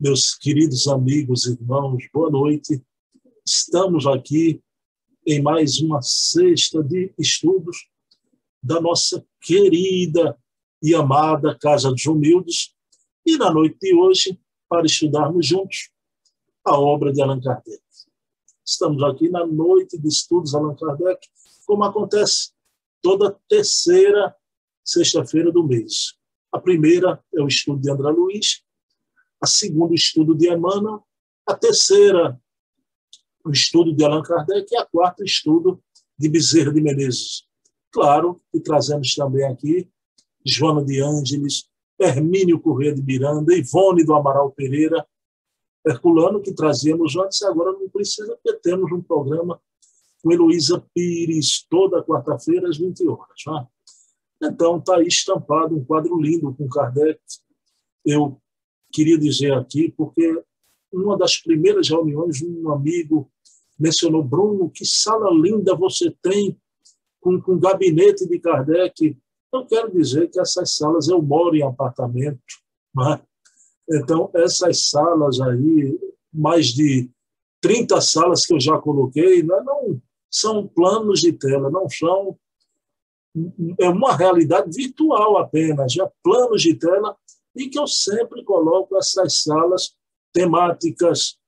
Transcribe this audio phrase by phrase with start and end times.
[0.00, 2.82] meus queridos amigos, irmãos, boa noite.
[3.46, 4.62] Estamos aqui
[5.26, 7.86] em mais uma sexta de estudos
[8.62, 10.38] da nossa querida
[10.82, 12.74] e amada Casa dos Humildes,
[13.26, 14.40] e na noite de hoje,
[14.70, 15.90] para estudarmos juntos
[16.64, 17.82] a obra de Allan Kardec.
[18.64, 21.28] Estamos aqui na noite de estudos Allan Kardec,
[21.66, 22.52] como acontece
[23.02, 24.34] toda terceira
[24.82, 26.14] sexta-feira do mês.
[26.50, 28.62] A primeira é o estudo de André Luiz,
[29.40, 31.02] a segunda, o estudo de Emmanuel,
[31.46, 32.40] a terceira,
[33.44, 35.82] o estudo de Allan Kardec, e a quarta, o estudo
[36.18, 37.44] de Bezerra de Menezes.
[37.90, 39.90] Claro que trazemos também aqui
[40.44, 45.06] Joana de Ângeles, Hermínio Corrêa de Miranda, Ivone do Amaral Pereira,
[45.86, 49.60] Herculano, que trazíamos antes, agora não precisa, porque temos um programa
[50.22, 53.40] com Heloísa Pires, toda quarta-feira, às 20 horas.
[53.46, 53.66] Né?
[54.42, 57.20] Então, está aí estampado um quadro lindo com Kardec.
[58.04, 58.39] Eu
[58.92, 60.42] queria dizer aqui, porque
[60.92, 63.30] numa das primeiras reuniões, um amigo
[63.78, 66.56] mencionou, Bruno, que sala linda você tem
[67.20, 69.16] com, com gabinete de Kardec.
[69.52, 72.40] Eu quero dizer que essas salas, eu moro em apartamento,
[72.94, 73.20] né?
[73.90, 75.98] então essas salas aí,
[76.32, 77.10] mais de
[77.60, 82.38] 30 salas que eu já coloquei, não, é, não são planos de tela, não são
[83.78, 87.16] é uma realidade virtual apenas, já planos de tela
[87.54, 89.94] e que eu sempre coloco essas salas
[90.32, 91.38] temáticas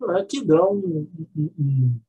[0.00, 2.00] né, que dão um, um, um,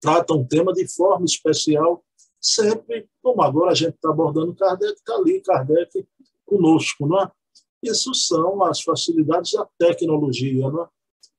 [0.00, 2.04] tratam um tema de forma especial,
[2.40, 6.06] sempre, como agora a gente está abordando Kardec, está ali Kardec
[6.44, 7.06] conosco.
[7.06, 7.30] Não é?
[7.82, 10.70] Isso são as facilidades da tecnologia.
[10.70, 10.88] Não é?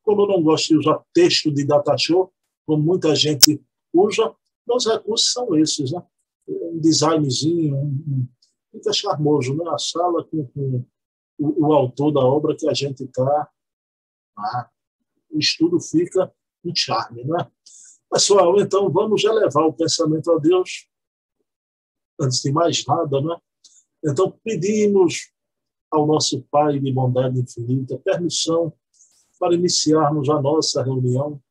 [0.04, 2.32] Como eu não gosto de usar texto de data show,
[2.66, 3.62] como muita gente
[3.94, 4.36] usa,
[4.68, 5.92] os recursos são esses.
[5.92, 6.02] Né?
[6.48, 8.28] Um designzinho, um,
[8.76, 9.70] fica charmoso, né?
[9.70, 10.86] A sala com, com
[11.38, 13.50] o, o, autor da obra que a gente está.
[14.38, 14.70] Ah,
[15.32, 16.32] o estudo fica
[16.64, 17.50] um charme, né?
[18.12, 20.88] Pessoal, então vamos já levar o pensamento a Deus.
[22.20, 23.38] Antes de mais nada, né?
[24.04, 25.32] Então pedimos
[25.92, 28.74] ao nosso Pai de bondade infinita permissão
[29.40, 31.42] para iniciarmos a nossa reunião,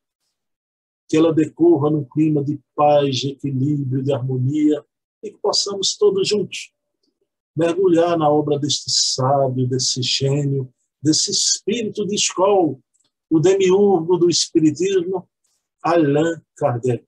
[1.09, 4.85] que ela decorra num clima de paz, de equilíbrio, de harmonia,
[5.23, 6.75] e que possamos todos juntos
[7.57, 12.77] mergulhar na obra deste sábio, desse gênio, desse espírito de escola,
[13.31, 15.29] o demiurgo do espiritismo,
[15.83, 17.05] Allan Kardec.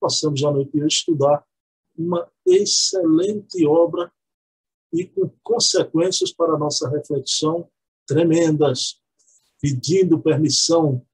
[0.00, 1.44] Possamos à noite estudar
[1.96, 4.12] uma excelente obra
[4.92, 7.68] e com consequências para a nossa reflexão
[8.06, 9.00] tremendas,
[9.60, 11.04] pedindo permissão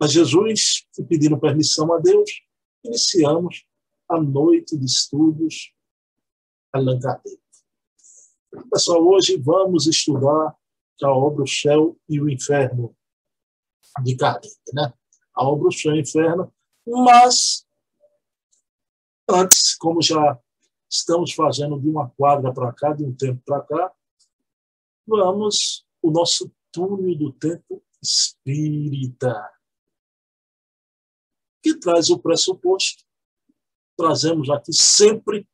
[0.00, 2.42] a Jesus e pedindo permissão a Deus,
[2.84, 3.64] iniciamos
[4.08, 5.72] a noite de estudos
[6.72, 7.40] Allan Kardec.
[8.70, 10.56] Pessoal, hoje vamos estudar
[11.02, 12.96] a obra O Céu e o Inferno
[14.02, 14.92] de Kardec, né?
[15.34, 16.52] A obra O Céu e o Inferno,
[16.86, 17.66] mas
[19.28, 20.38] antes, como já
[20.88, 23.92] estamos fazendo de uma quadra para cá, de um tempo para cá,
[25.06, 29.50] vamos o nosso túnel do tempo espírita,
[31.62, 33.04] que traz o pressuposto.
[33.96, 35.48] Trazemos aqui sempre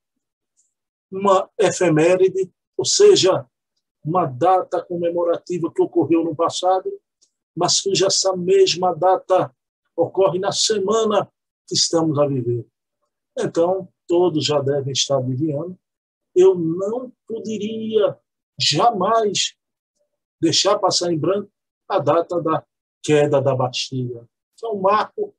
[1.12, 3.46] uma efeméride, ou seja,
[4.02, 6.90] uma data comemorativa que ocorreu no passado,
[7.54, 9.54] mas cuja essa mesma data
[9.94, 11.30] ocorre na semana
[11.68, 12.66] que estamos a viver.
[13.38, 15.78] Então, todos já devem estar adivinhando.
[16.34, 18.18] Eu não poderia
[18.58, 19.54] jamais
[20.40, 21.50] deixar passar em branco
[21.88, 22.64] a data da
[23.02, 25.34] queda da Bastilha, que é um marco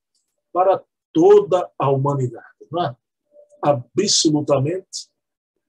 [0.52, 2.48] para toda a humanidade.
[2.72, 2.96] Não é?
[3.62, 5.13] Absolutamente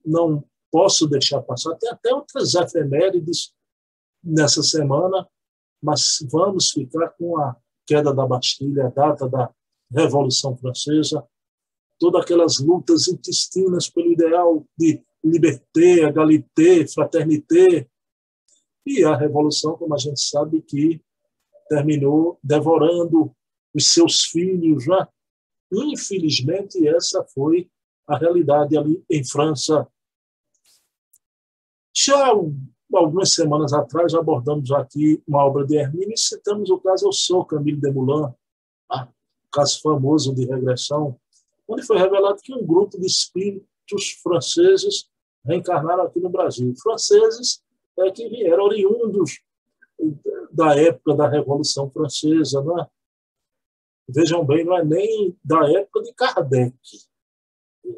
[0.05, 1.75] não posso deixar passar.
[1.75, 3.53] Tem até outras efemérides
[4.23, 5.27] nessa semana,
[5.81, 7.55] mas vamos ficar com a
[7.85, 9.53] queda da Bastilha, a data da
[9.91, 11.25] Revolução Francesa,
[11.99, 17.87] todas aquelas lutas intestinas pelo ideal de liberté, égalité, fraternité,
[18.85, 21.01] e a Revolução, como a gente sabe, que
[21.67, 23.35] terminou devorando
[23.73, 24.85] os seus filhos.
[24.85, 25.07] Né?
[25.73, 27.69] Infelizmente, essa foi
[28.07, 29.87] a realidade ali em França
[31.95, 32.31] já
[32.93, 37.45] algumas semanas atrás abordamos aqui uma obra de Hermínio e citamos o caso Eu Sou,
[37.45, 38.33] Camille Desmoulins,
[38.87, 39.09] tá?
[39.51, 41.17] caso famoso de regressão,
[41.67, 45.09] onde foi revelado que um grupo de espíritos franceses
[45.43, 46.73] reencarnaram aqui no Brasil.
[46.81, 47.63] Franceses
[47.97, 49.41] é, que vieram oriundos
[50.51, 52.61] da época da Revolução Francesa.
[52.63, 52.87] Né?
[54.07, 56.75] Vejam bem, não é nem da época de Kardec,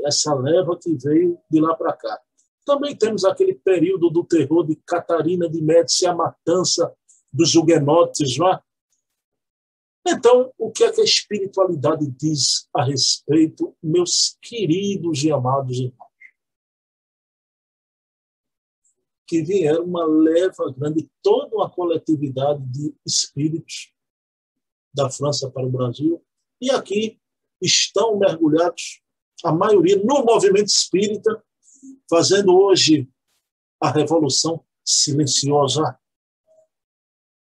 [0.04, 2.20] essa leva que veio de lá para cá.
[2.68, 6.94] Também temos aquele período do terror de Catarina de Médici, a matança
[7.32, 8.38] dos huguenotes.
[8.38, 8.62] Não é?
[10.06, 16.12] Então, o que é que a espiritualidade diz a respeito, meus queridos e amados irmãos?
[19.26, 23.94] Que vieram uma leva grande, toda uma coletividade de espíritos
[24.94, 26.22] da França para o Brasil,
[26.60, 27.18] e aqui
[27.62, 29.02] estão mergulhados,
[29.42, 31.42] a maioria, no movimento espírita,
[32.10, 33.10] fazendo hoje
[33.82, 35.98] a revolução silenciosa,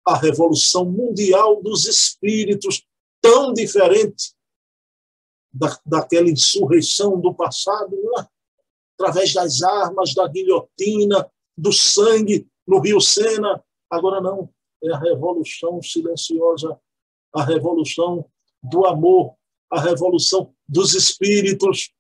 [0.06, 2.86] a revolução mundial dos espíritos,
[3.22, 4.34] tão diferente
[5.51, 8.28] da, daquela insurreição do passado, é?
[8.94, 13.63] através das armas, da guilhotina, do sangue no Rio Sena.
[13.89, 14.50] Agora não,
[14.84, 16.80] é a revolução silenciosa,
[17.34, 18.25] a revolução
[18.62, 19.36] do amor,
[19.72, 21.92] a revolução dos espíritos.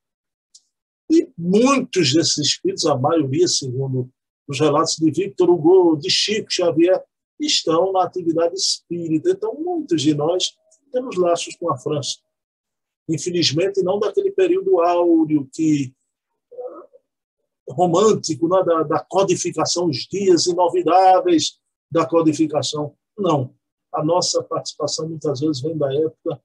[1.09, 4.09] E muitos desses espíritos, a maioria, segundo
[4.47, 7.03] os relatos de Victor Hugo, de Chico Xavier,
[7.39, 9.29] estão na atividade espírita.
[9.29, 10.55] Então, muitos de nós
[10.91, 12.17] temos laços com a França.
[13.09, 15.93] Infelizmente, não daquele período áureo que
[16.51, 16.87] eh,
[17.69, 22.95] romântico, né, da, da codificação, os dias inovidáveis da codificação.
[23.17, 23.55] Não.
[23.93, 26.41] A nossa participação muitas vezes vem da época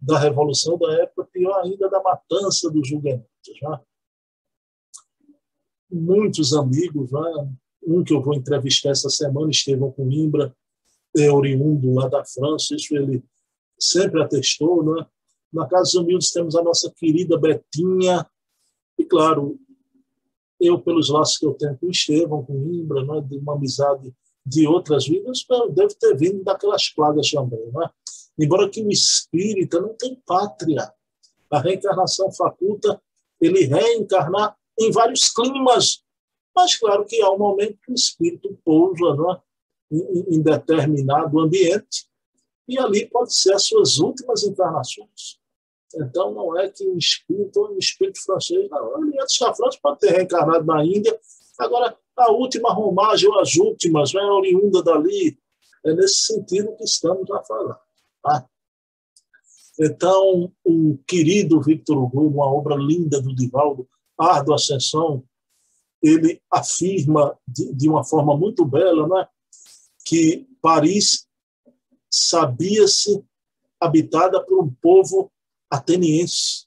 [0.00, 3.28] da revolução, da época pior ainda da matança dos julgamentos.
[3.60, 3.80] Já.
[5.90, 7.48] Muitos amigos, já,
[7.86, 10.54] um que eu vou entrevistar essa semana, Estevão Coimbra,
[11.16, 13.24] é oriundo lá da França, isso ele
[13.78, 14.84] sempre atestou.
[14.84, 15.06] Né?
[15.52, 18.26] Na Casa dos Humildes temos a nossa querida Betinha,
[18.98, 19.58] e claro,
[20.60, 24.14] eu, pelos laços que eu tenho com Estevão, com Imbra, né, de uma amizade
[24.44, 25.44] de outras vidas,
[25.74, 27.70] deve ter vindo daquelas plagas também.
[27.72, 27.90] Né?
[28.38, 30.92] Embora que o espírita não tem pátria.
[31.50, 33.00] A reencarnação faculta
[33.40, 36.02] ele reencarnar em vários climas
[36.54, 39.40] mas, claro, que há um momento que o espírito pousa né,
[39.92, 42.06] em, em determinado ambiente
[42.68, 45.38] e ali pode ser as suas últimas encarnações.
[45.94, 50.00] Então, não é que o espírito, o espírito francês, não, ele antes da França pode
[50.00, 51.18] ter reencarnado na Índia,
[51.58, 55.38] agora a última romagem, ou as últimas, é oriunda dali,
[55.84, 57.80] é nesse sentido que estamos a falar.
[58.22, 58.46] Tá?
[59.80, 63.88] Então, o querido Victor Hugo, uma obra linda do Divaldo,
[64.20, 65.24] Ardo Ascensão,
[66.02, 69.28] ele afirma de, de uma forma muito bela né,
[70.04, 71.26] que Paris
[72.10, 73.24] sabia-se
[73.80, 75.32] habitada por um povo
[75.70, 76.66] ateniense.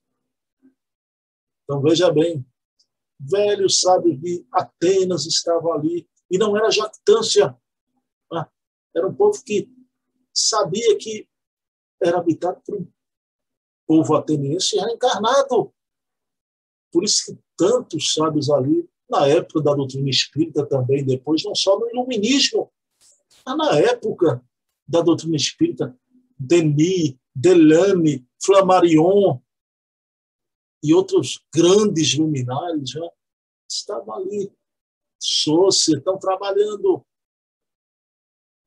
[1.63, 2.45] Então, veja bem,
[3.19, 7.57] velhos sábios de Atenas estavam ali, e não era jactância,
[8.31, 8.47] né?
[8.95, 9.69] era um povo que
[10.33, 11.27] sabia que
[12.01, 12.87] era habitado por um
[13.87, 15.73] povo ateniense reencarnado.
[16.91, 21.77] Por isso que tantos sábios ali na época da doutrina espírita também, depois, não só
[21.79, 22.71] no iluminismo,
[23.45, 24.43] mas na época
[24.87, 25.97] da doutrina espírita,
[26.37, 29.39] Denis, Delane, Flammarion
[30.83, 33.09] e outros grandes luminares já
[33.69, 34.51] estavam ali,
[35.19, 37.05] Sousa, estão trabalhando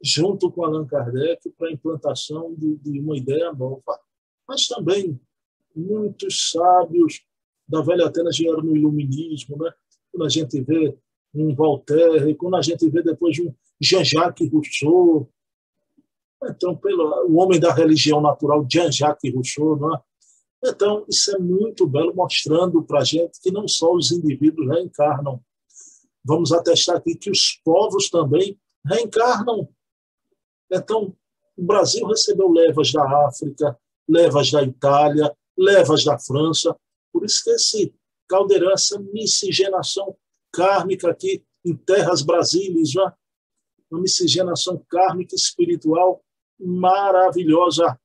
[0.03, 4.01] junto com Allan Kardec para a implantação de, de uma ideia nova.
[4.49, 5.21] Mas também
[5.75, 7.23] muitos sábios
[7.69, 9.71] da velha Atenas vieram no iluminismo, né?
[10.13, 10.97] quando a gente vê
[11.35, 15.29] um Voltaire, quando a gente vê depois um Jean-Jacques Rousseau,
[16.43, 20.01] então, pelo, o homem da religião natural, Jean-Jacques Rousseau, é?
[20.65, 25.41] Então, isso é muito belo, mostrando para a gente que não só os indivíduos reencarnam.
[26.25, 29.69] Vamos atestar aqui que os povos também reencarnam.
[30.71, 31.15] Então,
[31.57, 36.77] o Brasil recebeu levas da África, levas da Itália, levas da França.
[37.13, 37.95] Por isso que esse
[38.29, 40.17] caldeirão, essa miscigenação
[40.53, 43.17] kármica aqui em terras brasileiras, já
[43.91, 46.25] uma miscigenação kármica espiritual
[46.59, 47.99] maravilhosa.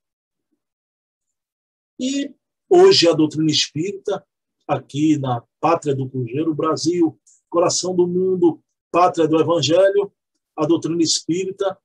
[1.99, 2.33] E
[2.69, 4.25] hoje a doutrina espírita,
[4.67, 10.11] aqui na pátria do Cruzeiro, Brasil, coração do mundo, pátria do Evangelho,
[10.55, 11.77] a doutrina espírita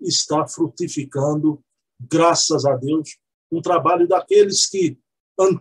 [0.00, 1.62] está frutificando,
[2.00, 3.18] graças a Deus,
[3.50, 4.98] um trabalho daqueles que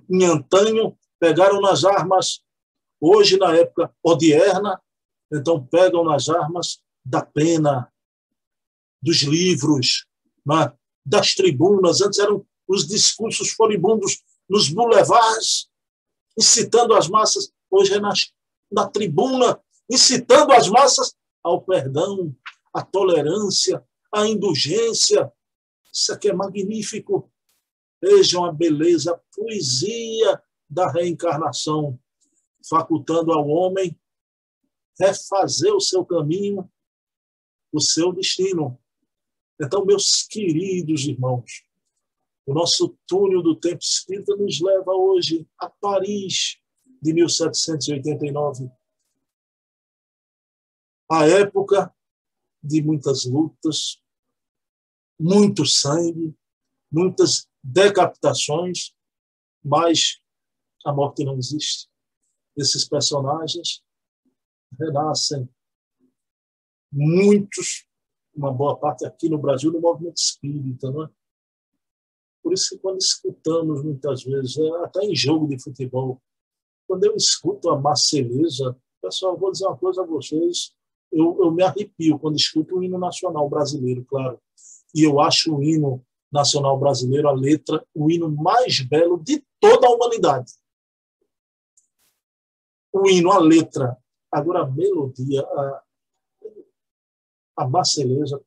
[0.10, 2.42] em antanho pegaram nas armas,
[3.00, 4.82] hoje, na época odierna,
[5.32, 7.92] então pegam nas armas da pena,
[9.02, 10.06] dos livros,
[10.46, 10.74] né?
[11.06, 12.02] das tribunas.
[12.02, 15.70] Antes eram os discursos furibundos nos boulevards,
[16.38, 17.52] incitando as massas.
[17.70, 18.14] Hoje é na,
[18.72, 19.60] na tribuna,
[19.90, 22.36] incitando as massas ao perdão,
[22.74, 25.32] à tolerância, à indulgência.
[25.92, 27.32] Isso aqui é magnífico.
[28.02, 32.00] Vejam a beleza, a poesia da reencarnação,
[32.68, 34.00] facultando ao homem
[35.00, 36.70] refazer o seu caminho,
[37.72, 38.80] o seu destino.
[39.60, 41.64] Então, meus queridos irmãos,
[42.46, 46.60] o nosso túnel do tempo espírita nos leva hoje a Paris
[47.02, 48.70] de 1789.
[51.10, 51.94] A época
[52.64, 54.02] de muitas lutas,
[55.20, 56.36] muito sangue,
[56.92, 58.94] muitas decapitações,
[59.64, 60.20] mas
[60.86, 61.90] a morte não existe.
[62.58, 63.84] Esses personagens
[64.80, 65.48] renascem.
[66.92, 67.86] Muitos,
[68.36, 71.10] uma boa parte aqui no Brasil, no movimento espírita, não é?
[72.44, 76.22] Por isso que quando escutamos muitas vezes, é, até em jogo de futebol,
[76.88, 80.74] quando eu escuto a Marceleza, pessoal, vou dizer uma coisa a vocês,
[81.12, 84.40] eu, eu me arrepio quando escuto o hino nacional brasileiro, claro.
[84.94, 89.88] E eu acho o hino nacional brasileiro a letra, o hino mais belo de toda
[89.88, 90.54] a humanidade.
[92.94, 93.98] O hino, a letra.
[94.32, 95.84] Agora, a melodia, a,
[97.58, 98.42] a Marceleza,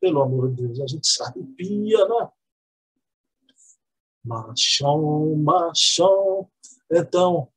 [0.00, 2.30] pelo amor de Deus, a gente se arrepia, né?
[4.24, 6.50] Machão, machão.
[6.90, 7.50] Então,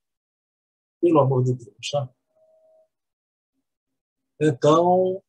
[1.02, 2.10] pelo amor de Deus, né?
[4.40, 5.22] Então,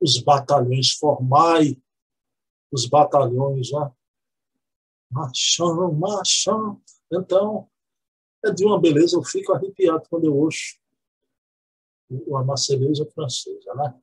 [0.00, 1.80] os batalhões formai,
[2.74, 3.92] os batalhões, né?
[5.10, 6.82] Machão, machão.
[7.12, 7.68] Então,
[8.44, 10.76] é de uma beleza, eu fico arrepiado quando eu ouço
[12.36, 13.94] a marceleza francesa, né?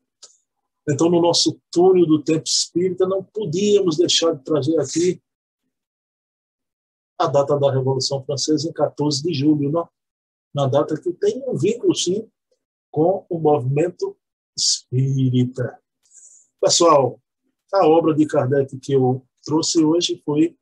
[0.90, 5.22] Então, no nosso túnel do tempo espírita, não podíamos deixar de trazer aqui
[7.20, 9.84] a data da Revolução Francesa, em 14 de julho, né?
[10.54, 12.28] na data que tem um vínculo, sim,
[12.90, 14.18] com o movimento
[14.58, 15.80] espírita.
[16.60, 17.21] Pessoal,
[17.74, 20.58] a obra de Kardec que eu trouxe hoje foi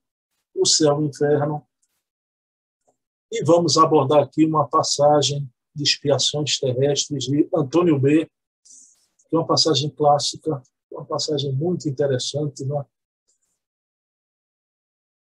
[0.53, 1.65] O Céu e o Inferno.
[3.31, 8.29] E vamos abordar aqui uma passagem de expiações terrestres de Antônio B.,
[9.27, 10.61] que é uma passagem clássica,
[10.91, 12.65] uma passagem muito interessante.
[12.65, 12.85] Né?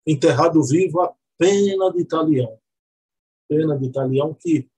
[0.07, 2.61] Enterrado vivo a pena de Italião.
[3.49, 4.69] Pena de Italião que,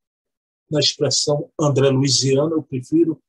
[0.71, 3.23] na expressão André Luiziano, eu prefiro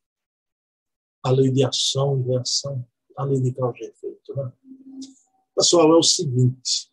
[1.24, 2.86] a lei de ação e reação,
[3.20, 4.34] a lei de causa e efeito.
[4.34, 4.52] Né?
[5.54, 6.90] Pessoal, é o seguinte,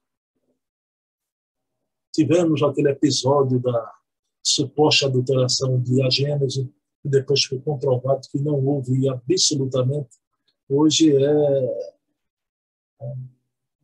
[2.13, 3.95] tivemos aquele episódio da
[4.43, 6.73] suposta adulteração de a Gênese,
[7.05, 10.17] e depois foi comprovado que não houve absolutamente.
[10.69, 11.93] Hoje é,
[13.03, 13.15] é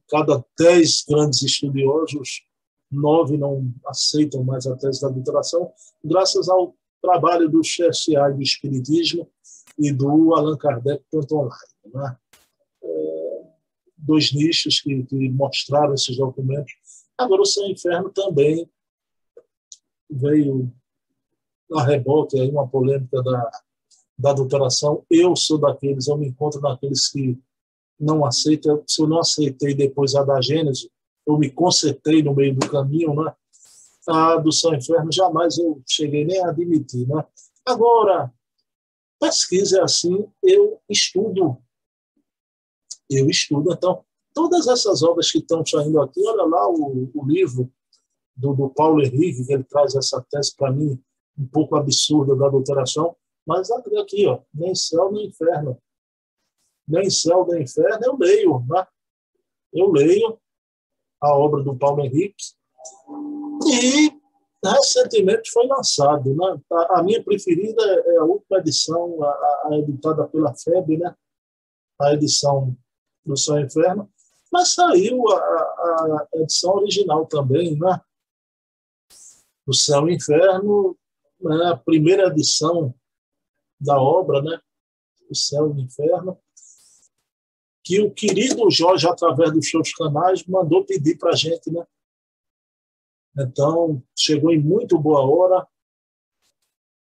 [0.09, 2.45] cada dez grandes estudiosos,
[2.91, 5.73] nove não aceitam mais a tese da adulteração,
[6.05, 9.31] graças ao trabalho do CSA do Espiritismo
[9.79, 11.73] e do Allan Kardec tanto online.
[11.95, 12.17] Né?
[14.05, 16.73] Dois nichos que, que, mostraram esses documentos.
[17.17, 18.69] Agora, o Céu Inferno também
[20.11, 20.73] veio
[21.75, 23.51] a rebote, aí uma polêmica da,
[24.19, 25.05] da adulteração.
[25.09, 27.39] Eu sou daqueles, eu me encontro naqueles que
[27.99, 30.89] não aceita, se eu não aceitei depois a da Gênesis,
[31.25, 33.33] eu me consertei no meio do caminho, né?
[34.09, 37.25] A do São Inferno jamais eu cheguei nem a admitir, né?
[37.65, 38.33] Agora,
[39.21, 41.57] pesquisa é assim, eu estudo.
[43.16, 44.04] Eu estudo, então,
[44.35, 47.71] todas essas obras que estão saindo aqui, olha lá o, o livro
[48.37, 50.99] do, do, Paulo Henrique, que ele traz essa tese para mim
[51.38, 53.16] um pouco absurda da adulteração,
[53.47, 55.78] mas aqui, ó, nem céu nem inferno
[56.87, 58.64] nem céu nem inferno, eu leio.
[58.69, 58.87] Né?
[59.73, 60.38] Eu leio
[61.21, 62.45] a obra do Paulo Henrique
[63.66, 64.12] e
[64.64, 66.35] recentemente foi lançado.
[66.35, 66.61] Né?
[66.73, 71.14] A, a minha preferida é a última edição, a, a editada pela FEB, né?
[72.00, 72.76] a edição
[73.25, 74.11] do Céu e Inferno,
[74.50, 78.00] mas saiu a, a, edição original também, né?
[79.67, 80.99] do Céu e Inferno,
[81.41, 81.71] né?
[81.71, 82.95] a primeira edição
[83.81, 84.61] da obra, né?
[85.31, 86.38] o Céu e o Inferno,
[87.85, 91.85] que o querido Jorge, através dos seus canais, mandou pedir para a gente, né?
[93.37, 95.67] Então, chegou em muito boa hora.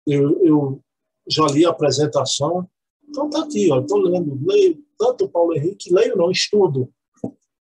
[0.06, 0.84] Eu, eu
[1.26, 2.70] já li a apresentação.
[3.08, 4.38] Então, está aqui, estou lendo.
[4.46, 6.92] Leio tanto Paulo Henrique, leio não, estudo.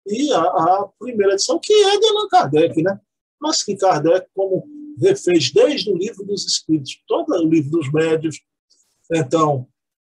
[0.07, 2.99] E a, a primeira edição, que é de Allan Kardec, né?
[3.39, 4.67] Mas que Kardec, como
[4.99, 8.41] refez desde o livro dos Espíritos, todo o livro dos Médios.
[9.11, 9.67] Então,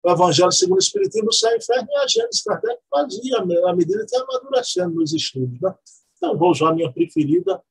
[0.05, 3.39] o Evangelho segundo o Espiritismo, o céu e o inferno, e a Gênesis Kardec fazia
[3.39, 5.61] à medida que amadurecendo nos estudos.
[5.61, 5.73] Né?
[6.17, 7.63] Então, vou usar a minha preferida,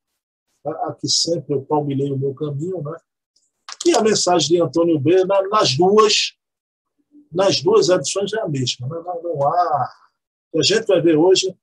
[0.65, 2.97] a, que sempre eu palmilhei o meu caminho, né?
[3.85, 6.33] e a mensagem de Antônio B, nas duas,
[7.33, 8.87] nas duas edições é a mesma.
[8.87, 9.01] Né?
[9.03, 9.93] Não, não há.
[10.55, 11.57] A gente vai ver hoje,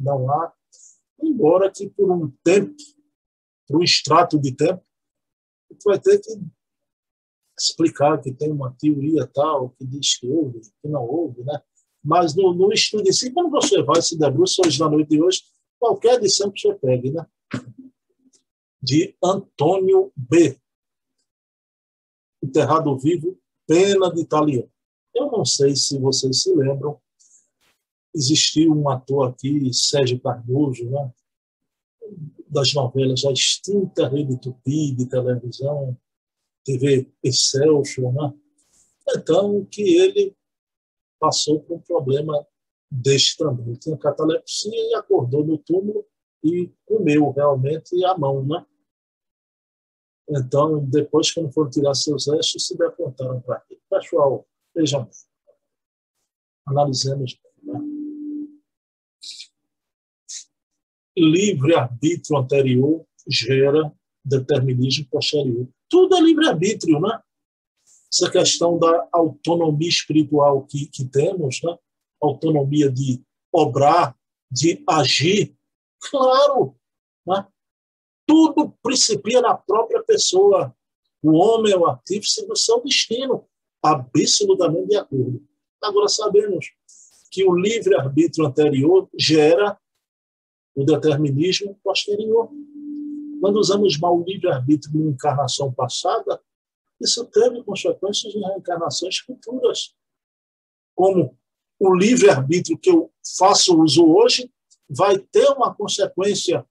[0.00, 0.52] não há,
[1.20, 2.74] embora que por um tempo,
[3.66, 4.82] por um extrato de tempo,
[5.78, 6.30] tu vai ter que
[7.58, 11.60] explicar que tem uma teoria tal que diz que houve, que não houve, né?
[12.02, 15.22] Mas no, no estudo em si, quando você vai se debruça hoje na noite de
[15.22, 15.42] hoje,
[15.78, 17.26] qualquer edição que você pegue, né?
[18.82, 20.58] De Antônio B.
[22.42, 24.73] Enterrado vivo, pena de italiano.
[25.14, 27.00] Eu não sei se vocês se lembram,
[28.14, 31.12] existiu um ator aqui, Sérgio Cardoso, né?
[32.48, 35.96] das novelas já extinta Rede Tupi de televisão,
[36.64, 38.32] TV Excelsior, né?
[39.16, 40.36] Então, que ele
[41.18, 42.46] passou por um problema
[42.90, 43.66] deste também.
[43.66, 46.06] Ele tinha catalepsia e acordou no túmulo
[46.42, 48.64] e comeu realmente a mão, né?
[50.28, 53.78] Então, depois, quando foram tirar seus restos, se deportaram para aqui.
[53.90, 55.12] Pessoal, vejam bem.
[56.66, 57.78] Analisemos né?
[61.16, 63.92] livre-arbítrio anterior gera
[64.24, 65.68] determinismo posterior.
[65.88, 67.20] Tudo é livre-arbítrio, né?
[68.12, 71.76] Essa questão da autonomia espiritual que, que temos, né?
[72.22, 74.16] autonomia de obrar,
[74.50, 75.56] de agir,
[76.00, 76.76] claro,
[77.26, 77.46] né?
[78.26, 80.74] tudo principia na própria pessoa.
[81.22, 83.46] O homem é o artífice do seu destino,
[83.84, 85.46] absolutamente de acordo.
[85.82, 86.72] Agora sabemos
[87.30, 89.78] que o livre-arbítrio anterior gera
[90.74, 92.48] o determinismo posterior.
[93.40, 96.40] Quando usamos mal o livre-arbítrio na encarnação passada,
[96.98, 99.94] isso teve consequências em reencarnações futuras.
[100.94, 101.36] Como
[101.78, 104.50] o livre-arbítrio que eu faço uso hoje
[104.88, 106.64] vai ter uma consequência,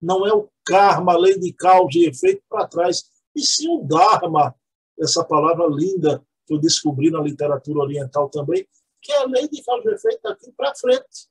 [0.00, 3.82] não é o karma, a lei de causa e efeito para trás, e sim o
[3.82, 4.54] dharma,
[4.98, 8.68] essa palavra linda que eu descobri na literatura oriental também,
[9.00, 11.30] que é a lei de causa e efeito daqui para frente.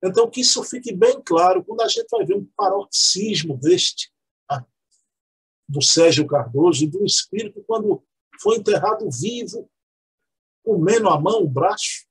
[0.00, 4.12] Então, que isso fique bem claro quando a gente vai ver um paroxismo deste,
[4.46, 4.64] tá?
[5.68, 8.06] do Sérgio Cardoso e do espírito, quando
[8.40, 9.68] foi enterrado vivo,
[10.62, 12.06] comendo a mão, o braço.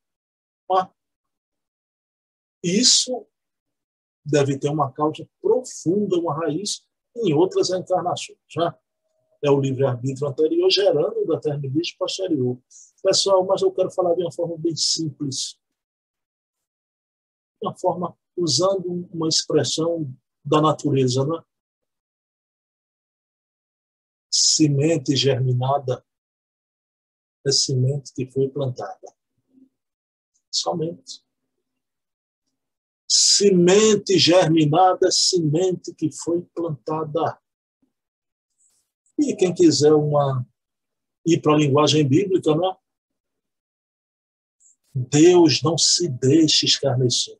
[0.67, 0.93] Tá?
[2.61, 3.25] Isso
[4.25, 6.85] deve ter uma causa profunda, uma raiz
[7.15, 8.39] em outras encarnações.
[8.49, 8.77] Já
[9.43, 12.57] é o livre-arbítrio anterior gerando o determinismo posterior.
[13.03, 15.57] Pessoal, mas eu quero falar de uma forma bem simples
[17.63, 21.41] uma forma, usando uma expressão da natureza, né?
[24.29, 26.05] Semente germinada
[27.45, 29.15] é semente que foi plantada.
[30.51, 31.23] Somente.
[33.07, 37.39] Semente germinada é semente que foi plantada.
[39.29, 40.45] E quem quiser uma
[41.25, 42.75] ir para a linguagem bíblica, né?
[44.93, 47.39] Deus não se deixa escarnecer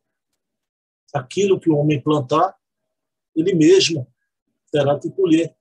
[1.14, 2.58] aquilo que o homem plantar,
[3.36, 4.12] ele mesmo
[4.72, 5.56] terá que colher.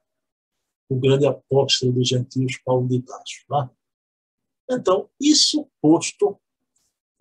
[0.90, 3.46] O grande apóstolo dos gentios, Paulo de Tarso.
[3.50, 3.70] Né?
[4.72, 6.40] Então, isso posto,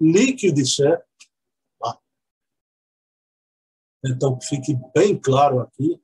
[0.00, 1.06] líquido e certo,
[1.78, 2.00] tá?
[4.04, 6.02] então fique bem claro aqui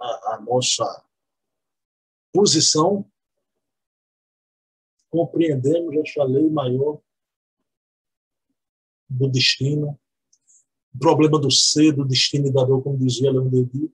[0.00, 1.07] a, a nossa
[2.32, 3.10] posição,
[5.10, 7.00] compreendemos essa lei maior
[9.08, 9.98] do destino
[10.94, 13.90] o problema do ser, do destino e da dor, como dizia Leão Denis,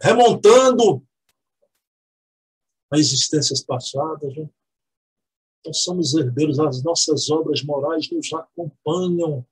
[0.00, 1.06] remontando
[2.90, 4.36] a existências passadas.
[4.36, 4.48] Né?
[5.64, 9.46] Nós somos herdeiros, as nossas obras morais nos acompanham.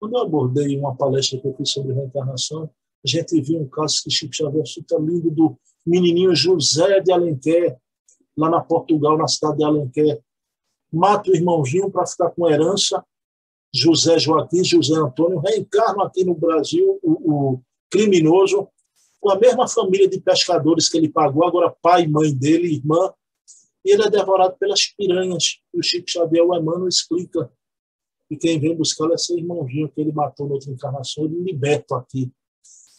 [0.00, 2.64] Quando eu abordei uma palestra que eu fiz sobre reencarnação,
[3.04, 7.78] a gente viu um caso que Chico Xavier cita lindo do menininho José de Alenquer,
[8.36, 10.20] lá na Portugal, na cidade de Alenquer.
[10.92, 13.04] Mata o irmãozinho para ficar com herança,
[13.72, 18.68] José Joaquim, José Antônio, reencarnam aqui no Brasil o, o criminoso
[19.20, 23.12] com a mesma família de pescadores que ele pagou, agora pai, mãe dele, irmã,
[23.84, 25.60] e ele é devorado pelas piranhas.
[25.74, 27.50] E o Chico Xavier, o Emmanuel, explica
[28.28, 31.96] que quem vem buscar é seu irmãozinho que ele matou na outra encarnação, ele liberta
[31.96, 32.32] aqui.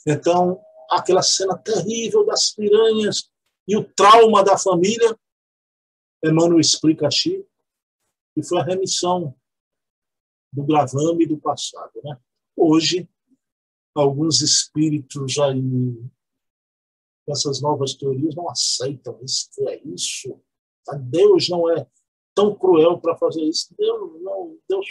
[0.06, 0.60] Então,
[0.92, 3.32] aquela cena terrível das piranhas
[3.68, 5.18] e o trauma da família,
[6.24, 7.50] Emmanuel explica a Chico,
[8.36, 9.34] que foi a remissão
[10.52, 11.94] do gravame do passado.
[12.04, 12.20] Né?
[12.56, 13.10] Hoje,
[13.96, 15.62] alguns espíritos aí,
[17.30, 20.42] essas novas teorias, não aceitam isso, é isso.
[21.00, 21.88] Deus não é
[22.36, 23.74] tão cruel para fazer isso.
[23.78, 24.86] Deus, não, Deus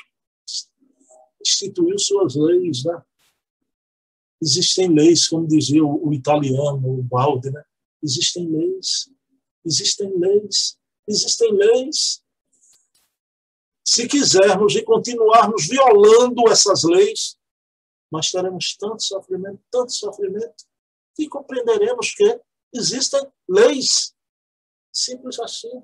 [1.44, 2.84] instituiu suas leis.
[2.84, 3.02] Né?
[4.42, 7.62] Existem leis, como dizia o, italiano, o Balde, né?
[8.02, 9.10] existem leis,
[9.64, 12.22] existem leis, existem leis.
[13.84, 17.36] Se quisermos e continuarmos violando essas leis,
[18.10, 20.64] mas teremos tanto sofrimento, tanto sofrimento,
[21.14, 22.40] que compreenderemos que
[22.72, 24.14] existem leis.
[24.92, 25.82] Simples assim.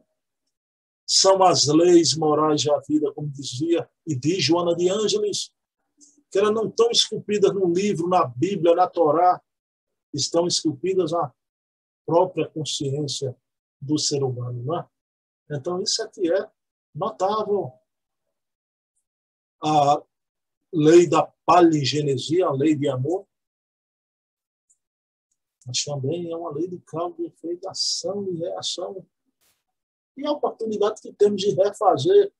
[1.06, 5.52] São as leis morais da vida, como dizia e diz Joana de Ângeles,
[6.36, 9.42] que elas não estão esculpidas no livro, na Bíblia, na Torá,
[10.12, 11.34] estão esculpidas na
[12.04, 13.34] própria consciência
[13.80, 14.62] do ser humano.
[14.62, 14.88] Não é?
[15.50, 16.50] Então, isso aqui é
[16.94, 17.72] notável.
[19.64, 20.02] A
[20.70, 23.26] lei da paligenesia, a lei de amor,
[25.66, 29.06] mas também é uma lei de causa e efeito, ação e reação.
[30.18, 32.30] E a oportunidade que temos de refazer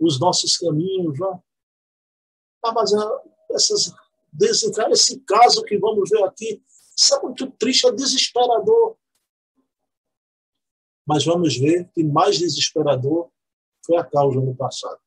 [0.00, 1.20] os nossos caminhos.
[1.20, 1.40] Né?
[2.64, 2.90] Ah, mas
[3.50, 3.92] essas,
[4.40, 6.62] esse caso que vamos ver aqui,
[6.96, 8.96] isso é muito triste, é desesperador.
[11.06, 13.30] Mas vamos ver que mais desesperador
[13.84, 14.98] foi a causa no passado.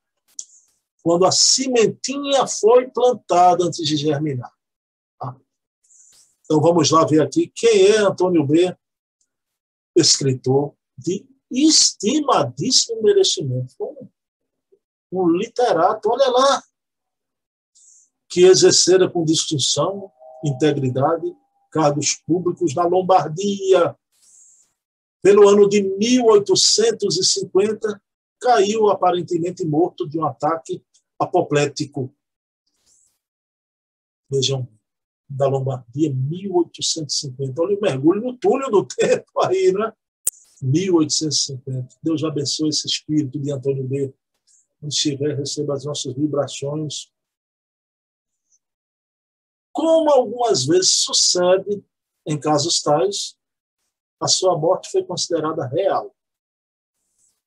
[1.02, 4.54] Quando a cimentinha foi plantada antes de germinar.
[5.18, 5.36] Tá?
[6.44, 8.76] Então vamos lá ver aqui quem é Antônio B,
[9.96, 13.74] escritor de estimadíssimo merecimento.
[15.12, 16.64] Um literato, olha lá,
[18.38, 20.12] que exercera com distinção,
[20.46, 21.36] integridade,
[21.72, 23.98] cargos públicos na Lombardia.
[25.24, 28.00] Pelo ano de 1850,
[28.40, 30.86] caiu aparentemente morto de um ataque
[31.18, 32.14] apoplético.
[34.30, 34.68] Vejam,
[35.28, 37.60] da Lombardia, 1850.
[37.60, 39.92] Olha o mergulho no túnel do tempo aí, né?
[40.62, 41.88] 1850.
[42.04, 44.14] Deus abençoe esse espírito de Antônio B.
[44.80, 47.17] Onde estiver, receba as nossas vibrações.
[49.88, 51.82] Como algumas vezes sucede
[52.26, 53.38] em casos tais,
[54.20, 56.14] a sua morte foi considerada real,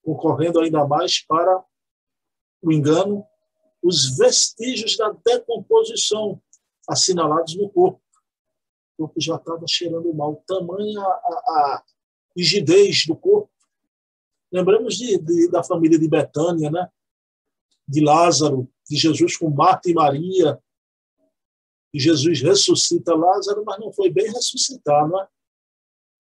[0.03, 1.63] concorrendo ainda mais para
[2.63, 3.27] o engano
[3.83, 6.41] os vestígios da decomposição
[6.89, 8.01] assinalados no corpo.
[8.97, 11.85] O corpo já estava cheirando mal, tamanha a, a,
[12.35, 13.53] rigidez do corpo.
[14.51, 16.91] Lembramos de, de, da família de Betânia, né?
[17.87, 20.59] de Lázaro, de Jesus com Marta e Maria.
[21.93, 25.29] E Jesus ressuscita Lázaro, mas não foi bem ressuscitar, não é?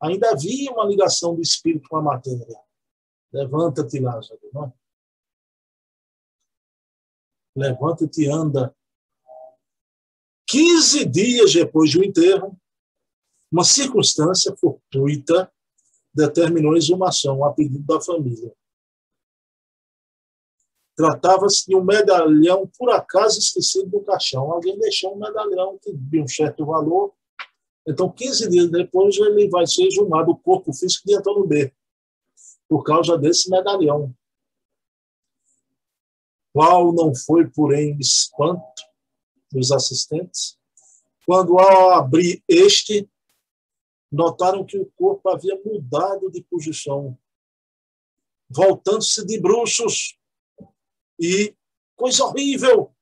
[0.02, 2.58] Ainda havia uma ligação do espírito com a matéria.
[3.32, 4.40] Levanta-te, Lázaro.
[4.52, 4.72] Não é?
[7.56, 8.74] Levanta-te e anda.
[10.48, 12.58] 15 dias depois do enterro,
[13.52, 15.52] uma circunstância fortuita
[16.12, 18.52] determinou a exumação a pedido da família.
[21.00, 24.52] Tratava-se de um medalhão, por acaso, esquecido do caixão.
[24.52, 27.14] Alguém deixou um medalhão de um certo valor.
[27.88, 31.72] Então, 15 dias depois, ele vai ser exumado o corpo físico de Antônio B.
[32.68, 34.14] Por causa desse medalhão.
[36.52, 38.82] Qual não foi, porém, espanto
[39.50, 40.58] dos assistentes,
[41.26, 43.08] quando, ao abrir este,
[44.12, 47.16] notaram que o corpo havia mudado de posição,
[48.50, 50.19] voltando-se de bruxos.
[51.20, 51.54] E,
[51.94, 52.94] coisa horrível,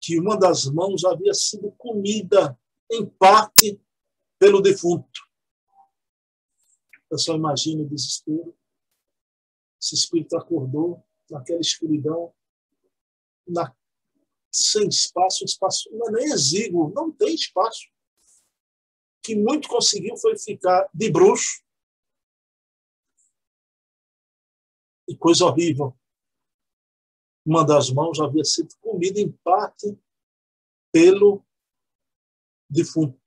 [0.00, 2.58] que uma das mãos havia sido comida,
[2.90, 3.80] em parte,
[4.38, 5.20] pelo defunto.
[7.10, 8.56] Eu só imagino o desespero.
[9.80, 12.34] Esse espírito acordou naquela escuridão,
[13.46, 13.74] na,
[14.50, 17.86] sem espaço, espaço não é nem exíguo, não tem espaço
[19.22, 21.64] que muito conseguiu foi ficar de bruxo.
[25.08, 25.96] E coisa horrível.
[27.44, 29.98] Uma das mãos havia sido comida em parte
[30.92, 31.44] pelo
[32.70, 33.18] defunto.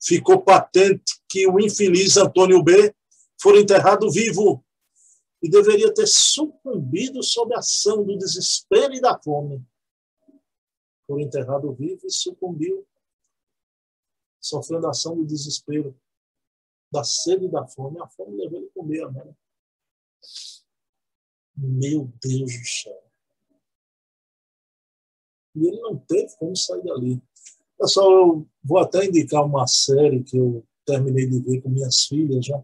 [0.00, 2.94] Ficou patente que o infeliz Antônio B
[3.40, 4.64] foi enterrado vivo
[5.42, 9.64] e deveria ter sucumbido sob a ação do desespero e da fome.
[11.06, 12.86] Foi enterrado vivo e sucumbiu
[14.40, 15.98] sofrendo a ação do desespero,
[16.90, 18.00] da sede e da fome.
[18.00, 19.36] A fome levou ele a comer mãe.
[21.60, 23.02] Meu Deus do céu.
[25.56, 27.20] E ele não teve como sair dali.
[27.76, 32.46] Pessoal, eu vou até indicar uma série que eu terminei de ver com minhas filhas
[32.46, 32.62] já.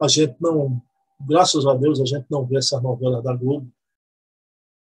[0.00, 0.82] A gente não,
[1.20, 3.70] graças a Deus, a gente não vê essa novela da Globo.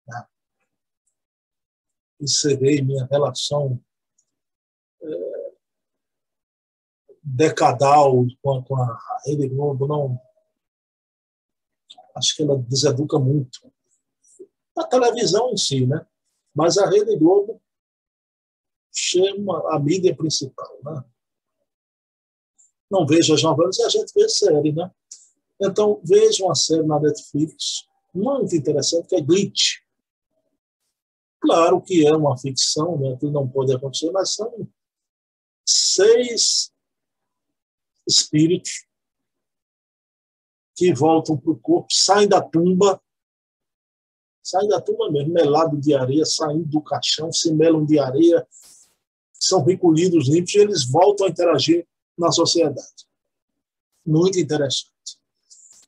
[0.06, 0.26] Né?
[2.20, 3.78] Encerrei minha relação
[7.22, 10.18] decadal com a, com a Rede Globo, não.
[12.16, 13.60] Acho que ela deseduca muito.
[14.76, 16.06] A televisão em si, né?
[16.54, 17.60] Mas a Rede Globo
[18.92, 21.04] chama a mídia principal, né?
[22.90, 24.90] Não veja as novelas e a gente vê série, né?
[25.60, 29.80] Então, veja uma série na Netflix muito interessante, que é Glitch.
[31.40, 33.16] Claro que é uma ficção, né?
[33.18, 34.66] que não pode acontecer, mas são
[35.66, 36.72] seis
[38.08, 38.86] espíritos
[40.76, 43.00] que voltam para o corpo, saem da tumba,
[44.42, 48.46] saem da tumba mesmo, melado de areia, saindo do caixão, se melam de areia,
[49.32, 51.86] são recolhidos limpos e eles voltam a interagir
[52.16, 53.06] na sociedade.
[54.04, 54.92] Muito interessante.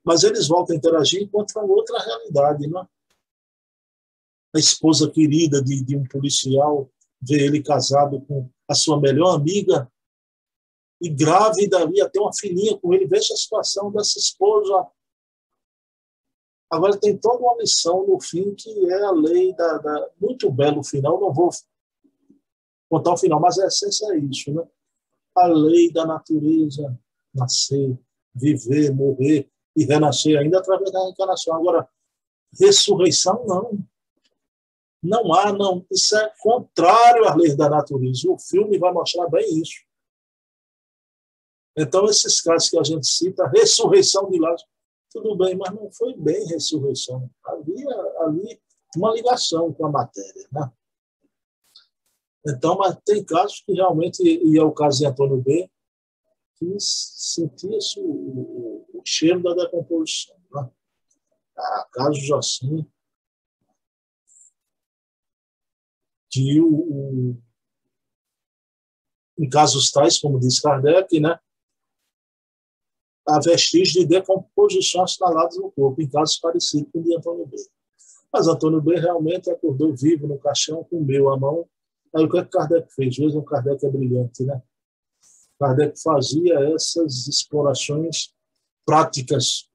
[0.02, 2.88] Mas eles voltam a interagir enquanto outra realidade, não é?
[4.56, 9.90] A esposa querida de, de um policial vê ele casado com a sua melhor amiga
[11.00, 13.06] e grávida ali, até uma filhinha com ele.
[13.06, 14.86] Veja a situação dessa esposa.
[16.70, 20.82] Agora tem toda uma lição no fim que é a lei da, da muito belo
[20.82, 21.20] final.
[21.20, 21.50] Não vou
[22.90, 24.66] contar o final, mas a essência é isso, né?
[25.36, 26.98] A lei da natureza,
[27.32, 27.96] nascer,
[28.34, 31.54] viver, morrer e renascer ainda através da reencarnação.
[31.54, 31.88] Agora,
[32.58, 33.78] ressurreição não.
[35.00, 35.86] Não há, não.
[35.90, 38.28] Isso é contrário às leis da natureza.
[38.28, 39.87] O filme vai mostrar bem isso.
[41.80, 44.68] Então, esses casos que a gente cita, ressurreição de Lázaro,
[45.12, 47.30] tudo bem, mas não foi bem ressurreição.
[47.44, 47.88] Havia
[48.22, 48.60] ali
[48.96, 50.48] uma ligação com a matéria.
[50.50, 50.72] Né?
[52.48, 55.70] Então, mas tem casos que realmente, e é o caso de Antônio B.,
[56.56, 60.36] que sentia-se o, o, o, cheiro da decomposição.
[60.52, 60.68] Né?
[61.56, 62.84] Há casos assim,
[66.28, 67.42] que o, o,
[69.38, 71.38] em casos tais, como diz Kardec, né,
[73.28, 77.56] há vestígios de decomposição assinalados no corpo, em casos parecidos com o de Antônio B.
[78.32, 81.66] Mas Antônio B realmente acordou vivo no caixão, comeu a mão.
[82.14, 83.16] Aí o que, é que Kardec fez?
[83.16, 84.62] Veja, o Kardec é brilhante, né?
[85.58, 88.32] Kardec fazia essas explorações
[88.84, 89.68] práticas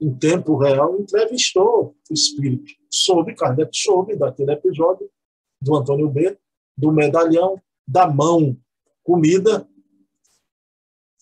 [0.00, 2.72] em tempo real, entrevistou o espírito.
[2.90, 5.10] Soube, Kardec soube daquele episódio
[5.60, 6.38] do Antônio B,
[6.76, 8.56] do medalhão, da mão
[9.02, 9.68] comida,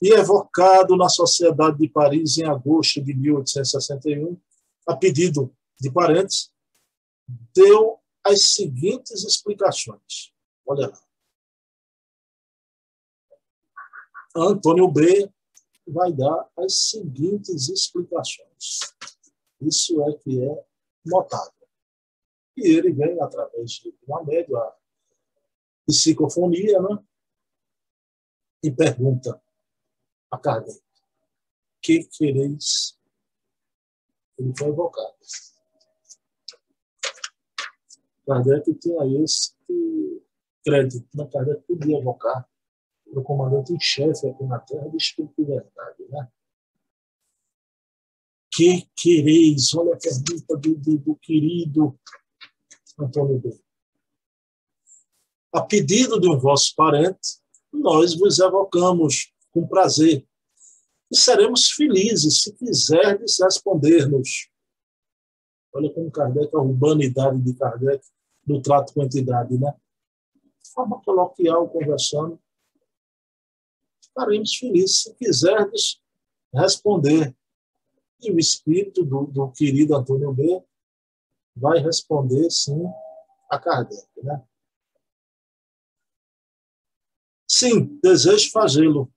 [0.00, 4.40] e evocado na Sociedade de Paris em agosto de 1861,
[4.86, 6.52] a pedido de parentes,
[7.54, 10.32] deu as seguintes explicações.
[10.66, 11.00] Olha lá.
[14.36, 15.30] Antônio B
[15.86, 18.80] vai dar as seguintes explicações.
[19.60, 20.64] Isso é que é
[21.04, 21.52] notável.
[22.56, 24.76] E ele vem através de uma média, a
[25.86, 27.04] psicofonia, né?
[28.62, 29.40] e pergunta
[30.30, 30.80] a Kardec:
[31.80, 32.98] que quereis?
[34.38, 35.14] Ele foi evocado.
[38.26, 39.54] Kardec tinha esse
[40.64, 41.08] crédito.
[41.14, 41.28] Né?
[41.32, 42.48] Kardec podia evocar
[43.06, 46.04] o comandante em chefe aqui na Terra de Espírito de Verdade.
[46.10, 46.30] Né?
[48.50, 49.74] Que quereis?
[49.74, 51.98] Olha a pergunta do, do, do querido
[52.98, 53.58] Antônio B.
[55.52, 57.40] A pedido de um vosso parente,
[57.72, 60.24] nós vos evocamos com prazer
[61.10, 64.48] e seremos felizes se quiserdes responder-nos.
[65.72, 68.06] Olha como Kardec, a urbanidade de Kardec
[68.46, 69.74] no trato com a entidade, né?
[70.62, 72.40] De forma coloquial, conversando.
[74.04, 76.00] Ficaremos felizes se quiserdes
[76.54, 77.34] responder.
[78.20, 80.62] E o espírito do, do querido Antônio B
[81.54, 82.84] vai responder sim
[83.50, 84.42] a Kardec, né?
[87.46, 89.10] Sim, desejo fazê-lo,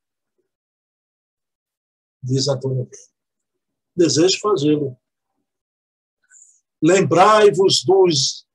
[2.22, 2.98] diz Antônio B.
[3.96, 4.98] Desejo fazê-lo.
[6.82, 8.48] Lembrai-vos dos,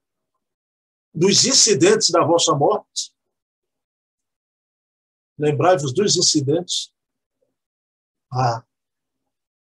[1.15, 3.15] dos incidentes da vossa morte.
[5.39, 6.93] Lembrai-vos dos incidentes.
[8.33, 8.65] Ah,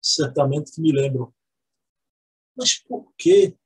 [0.02, 1.34] certamente que me lembro.
[2.56, 3.58] Mas por que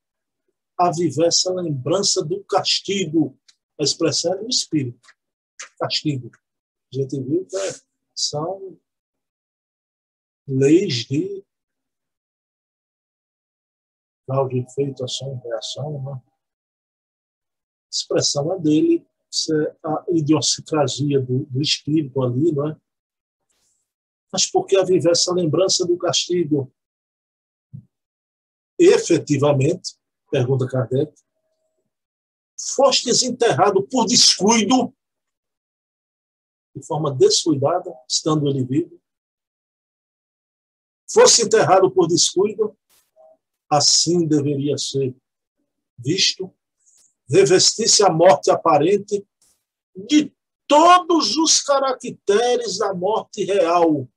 [0.77, 3.37] a viver essa lembrança do castigo.
[3.79, 5.07] A expressão é do espírito.
[5.79, 6.31] Castigo.
[6.91, 7.81] A gente viu que
[8.13, 8.77] são
[10.47, 11.43] leis de
[14.27, 16.03] causa, efeito, ação e reação.
[16.03, 16.11] Né?
[16.11, 16.21] A
[17.91, 19.05] expressão é dele,
[19.51, 22.77] é a idiosincrasia do, do espírito ali, não é?
[24.31, 26.73] Mas por que a viver essa lembrança do castigo?
[28.79, 29.95] Efetivamente,
[30.31, 31.13] Pergunta Kardec.
[32.75, 34.91] Fostes enterrado por descuido,
[36.75, 39.02] de forma descuidada, estando ele vivo.
[41.13, 42.75] Fosse enterrado por descuido,
[43.69, 45.15] assim deveria ser
[45.97, 46.53] visto.
[47.29, 49.25] Revestisse a morte aparente
[49.95, 50.33] de
[50.67, 54.07] todos os caracteres da morte real.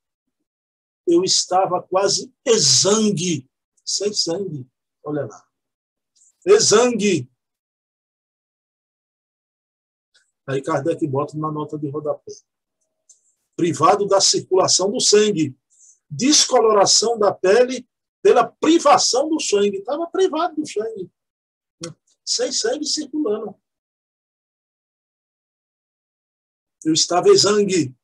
[1.07, 3.49] Eu estava quase exangue,
[3.85, 4.67] sem sangue.
[5.05, 5.47] Olha lá
[6.47, 7.29] exangue.
[10.47, 12.33] Aí Kardec bota na nota de rodapé.
[13.57, 15.57] Privado da circulação do sangue,
[16.09, 17.87] descoloração da pele
[18.23, 19.79] pela privação do sangue.
[19.79, 21.11] Estava privado do sangue.
[22.25, 23.55] Sem sangue circulando.
[26.85, 27.95] Eu estava exangue.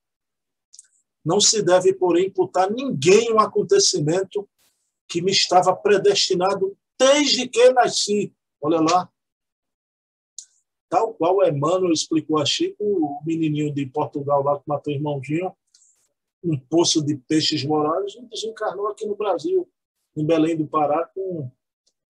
[1.24, 4.48] Não se deve, porém, imputar ninguém um acontecimento
[5.08, 8.34] que me estava predestinado desde que nasci.
[8.60, 9.12] Olha lá.
[10.88, 15.56] Tal qual Emmanuel explicou a Chico, o menininho de Portugal lá que matou o irmãozinho,
[16.42, 19.70] um poço de peixes morais, desencarnou aqui no Brasil,
[20.16, 21.50] em Belém do Pará, com,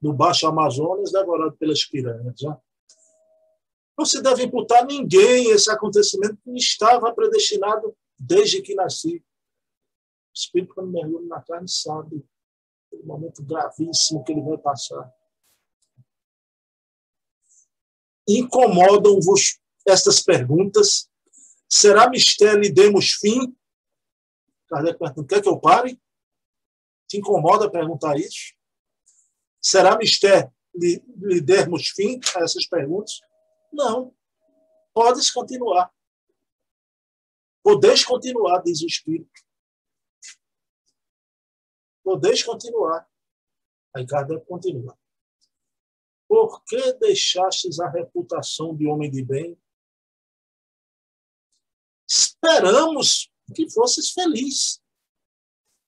[0.01, 2.40] no Baixo Amazonas, devorado pelas piranhas.
[2.40, 2.57] Né?
[3.97, 9.18] Não se deve imputar ninguém esse acontecimento que estava predestinado desde que nasci.
[9.18, 12.25] O Espírito, quando mergulha na carne, sabe
[12.90, 15.12] o momento gravíssimo que ele vai passar.
[18.29, 21.09] Incomodam-vos estas perguntas?
[21.68, 23.55] Será mistério e demos fim?
[24.72, 26.00] Kardec pergunta, quer que eu pare?
[27.06, 28.54] Te incomoda perguntar isso?
[29.61, 33.20] Será mistério lhe, lhe dermos fim a essas perguntas?
[33.70, 34.16] Não.
[34.94, 35.92] Podes continuar.
[37.62, 39.30] Podeis continuar, diz o Espírito.
[42.02, 43.06] Podeis continuar.
[43.94, 44.98] Aí Kardec continua.
[46.26, 49.61] Por que deixastes a reputação de homem de bem?
[52.08, 54.81] Esperamos que fosses feliz.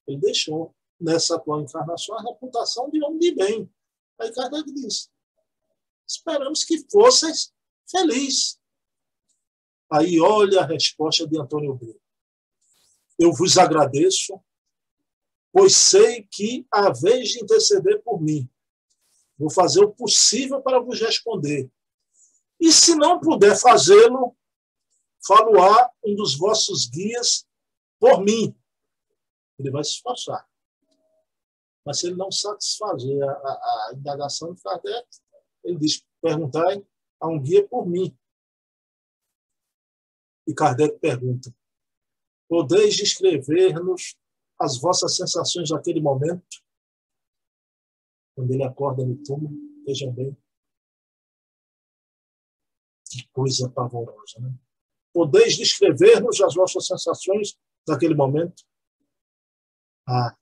[0.07, 3.71] Ele deixou nessa tua encarnação a reputação de homem de bem.
[4.19, 5.11] Aí Kardec diz:
[6.07, 7.53] esperamos que fosses
[7.91, 8.59] feliz.
[9.91, 12.01] Aí olha a resposta de Antônio Brito.
[13.19, 14.41] Eu vos agradeço,
[15.53, 18.49] pois sei que a vez de interceder por mim.
[19.39, 21.71] Vou fazer o possível para vos responder.
[22.61, 24.37] E se não puder fazê-lo,
[25.27, 27.47] falo-á um dos vossos guias
[28.05, 28.55] por mim.
[29.59, 30.47] Ele vai se esforçar.
[31.87, 35.09] Mas se ele não satisfazer a, a, a indagação de Kardec,
[35.65, 36.87] ele diz: perguntai
[37.19, 38.15] a um guia por mim.
[40.47, 41.55] E Kardec pergunta:
[42.47, 44.19] Podeis descrever-nos
[44.61, 46.63] as vossas sensações naquele momento?
[48.35, 50.37] Quando ele acorda no túmulo, vejam bem.
[53.11, 54.53] Que coisa pavorosa, né?
[55.11, 58.65] Podeis descrever-nos as vossas sensações naquele momento?
[60.07, 60.37] Ah,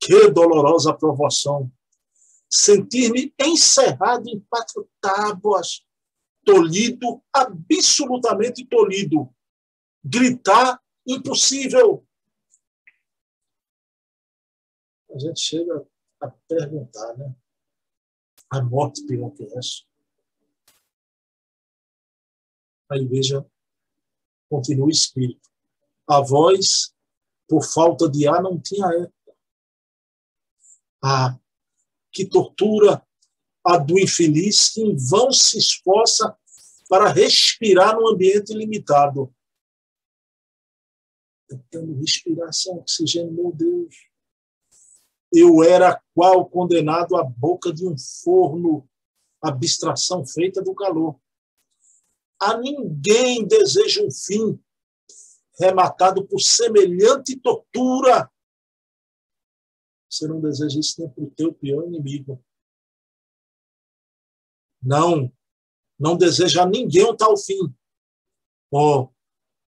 [0.00, 1.70] que dolorosa provação!
[2.48, 5.84] Sentir-me encerrado em quatro tábuas
[6.46, 9.34] tolhido, absolutamente tolhido.
[10.04, 12.06] Gritar, impossível.
[15.12, 15.84] A gente chega
[16.20, 17.34] a perguntar, né?
[18.48, 19.82] A morte pior que essa.
[22.88, 23.44] Aí veja,
[24.48, 25.50] continua espírito.
[26.08, 26.94] A voz,
[27.48, 29.36] por falta de ar, não tinha eco.
[31.02, 31.38] Ah,
[32.12, 33.04] que tortura
[33.64, 36.36] a do infeliz que em vão se esforça
[36.88, 39.34] para respirar num ambiente limitado.
[41.48, 43.94] Tentando respirar sem oxigênio, meu Deus.
[45.32, 48.88] Eu era qual condenado à boca de um forno,
[49.42, 51.20] abstração feita do calor.
[52.40, 54.60] A ninguém deseja um fim
[55.58, 58.30] rematado por semelhante tortura.
[60.10, 62.42] Você não deseja isso nem para o teu pior inimigo.
[64.82, 65.32] Não,
[65.98, 67.74] não deseja a ninguém um tal fim.
[68.70, 69.08] Oh,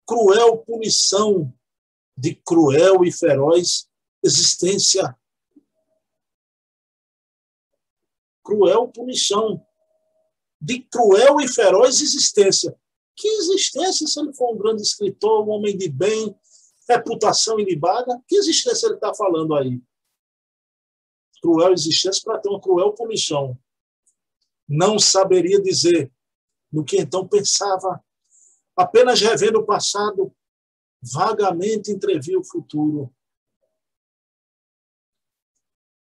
[0.05, 1.53] cruel punição
[2.17, 3.89] de cruel e feroz
[4.23, 5.17] existência.
[8.43, 9.65] Cruel punição
[10.59, 12.77] de cruel e feroz existência.
[13.17, 16.33] Que existência se ele for um grande escritor, um homem de bem,
[16.87, 18.23] reputação ilibada?
[18.27, 19.81] Que existência ele está falando aí?
[21.41, 23.59] Cruel existência para ter uma cruel punição
[24.67, 26.11] não saberia dizer
[26.71, 28.03] no que então pensava,
[28.75, 30.35] apenas revendo o passado,
[31.01, 33.13] vagamente entrevia o futuro.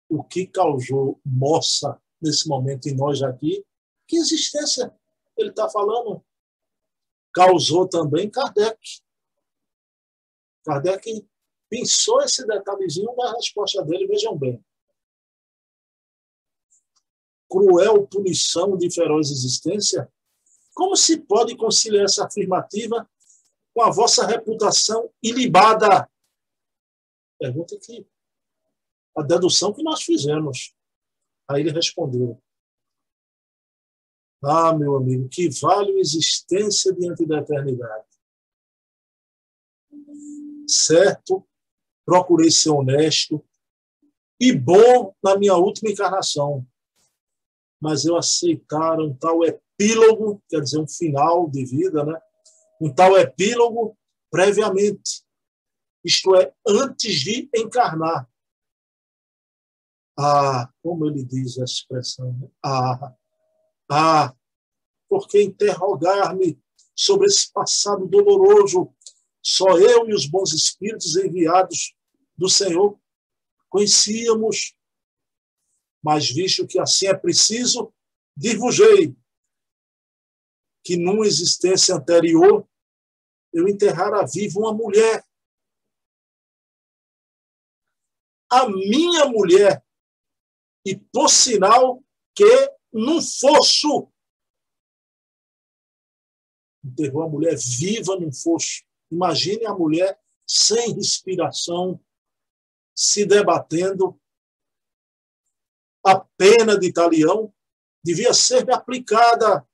[0.09, 3.65] O que causou moça nesse momento em nós aqui?
[4.09, 4.95] Que existência
[5.37, 6.25] ele está falando?
[7.37, 8.79] Causou também Kardec.
[10.65, 11.29] Kardec
[11.69, 14.65] pensou esse detalhezinho da resposta dele, vejam bem
[17.49, 20.11] cruel punição de feroz existência?
[20.75, 23.09] Como se pode conciliar essa afirmativa
[23.75, 26.09] com a vossa reputação ilibada?
[27.39, 28.07] Pergunta que
[29.17, 30.75] a dedução que nós fizemos.
[31.49, 32.43] Aí ele respondeu:
[34.43, 38.07] Ah, meu amigo, que vale a existência diante da eternidade.
[40.69, 41.47] Certo
[42.07, 43.45] procurei ser honesto
[44.41, 46.65] e bom na minha última encarnação.
[47.81, 52.19] Mas eu aceitar um tal epílogo, quer dizer, um final de vida, né?
[52.81, 53.99] um tal epílogo
[54.31, 55.25] previamente,
[56.05, 58.29] isto é, antes de encarnar.
[60.19, 62.49] Ah, como ele diz a expressão, né?
[62.65, 63.15] ah,
[63.91, 64.35] ah,
[65.09, 66.61] porque interrogar-me
[66.95, 68.93] sobre esse passado doloroso,
[69.43, 71.95] só eu e os bons espíritos enviados
[72.37, 72.99] do Senhor
[73.69, 74.75] conhecíamos.
[76.03, 77.93] Mas visto que assim é preciso,
[78.37, 79.17] dir-vos-ei
[80.83, 82.67] que numa existência anterior
[83.53, 85.25] eu enterrara viva uma mulher.
[88.49, 89.85] A minha mulher,
[90.85, 94.11] e por sinal que num fosso
[96.83, 98.83] enterrou a mulher viva num fosso.
[99.11, 102.01] Imagine a mulher sem respiração,
[102.95, 104.19] se debatendo.
[106.05, 107.53] A pena de talião
[108.03, 109.67] devia ser aplicada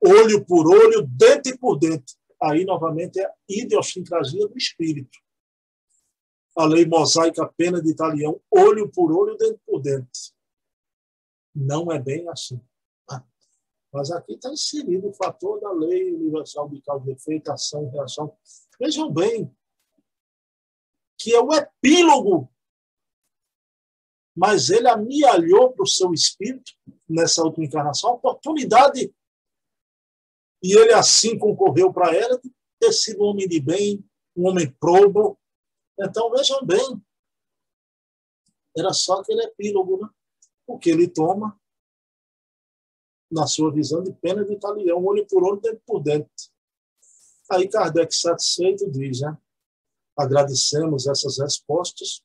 [0.00, 2.16] olho por olho, dente por dente.
[2.42, 5.18] Aí, novamente, é a idiosincrasia do espírito.
[6.56, 10.37] A lei mosaica, pena de talião, olho por olho, dente por dente.
[11.60, 12.60] Não é bem assim.
[13.92, 17.90] Mas aqui está inserido o fator da lei universal de causa e efeito, ação e
[17.90, 18.36] reação.
[18.78, 19.52] Vejam bem,
[21.18, 22.52] que é o epílogo.
[24.36, 26.70] Mas ele amealhou para o seu espírito,
[27.08, 29.12] nessa última encarnação, a oportunidade.
[30.62, 34.70] E ele assim concorreu para ela de ter sido um homem de bem, um homem
[34.70, 35.36] probo.
[35.98, 37.02] Então, vejam bem,
[38.76, 40.08] era só aquele epílogo, né?
[40.68, 41.58] O que ele toma
[43.28, 46.52] na sua visão de pena de talião, olho por olho, dente por dente.
[47.50, 49.36] Aí Kardec, satisfeito, diz, né?
[50.16, 52.22] agradecemos essas respostas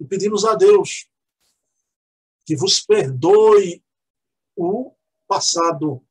[0.00, 1.08] e pedimos a Deus
[2.46, 3.84] que vos perdoe
[4.56, 4.94] o
[5.26, 6.04] passado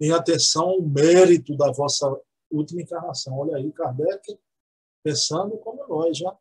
[0.00, 2.06] em atenção ao mérito da vossa
[2.50, 3.38] última encarnação.
[3.38, 4.38] Olha aí, Kardec,
[5.02, 6.36] pensando como nós, já.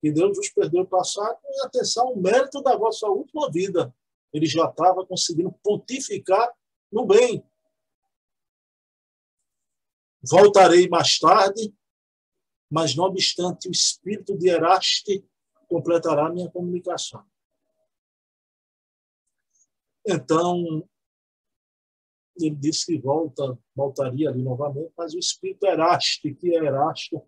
[0.00, 3.94] Que Deus vos perdoe o passado em atenção ao mérito da vossa última vida
[4.36, 6.52] ele já estava conseguindo pontificar
[6.92, 7.42] no bem.
[10.22, 11.74] Voltarei mais tarde,
[12.70, 15.26] mas não obstante o espírito de Eraste
[15.68, 17.24] completará minha comunicação.
[20.06, 20.86] Então,
[22.38, 27.22] ele disse que volta, voltaria ali novamente, mas o espírito Eraste, que é Erasto,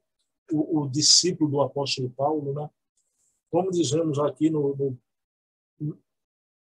[0.53, 2.68] o, o discípulo do apóstolo Paulo, né?
[3.51, 4.99] como dizemos aqui no, no,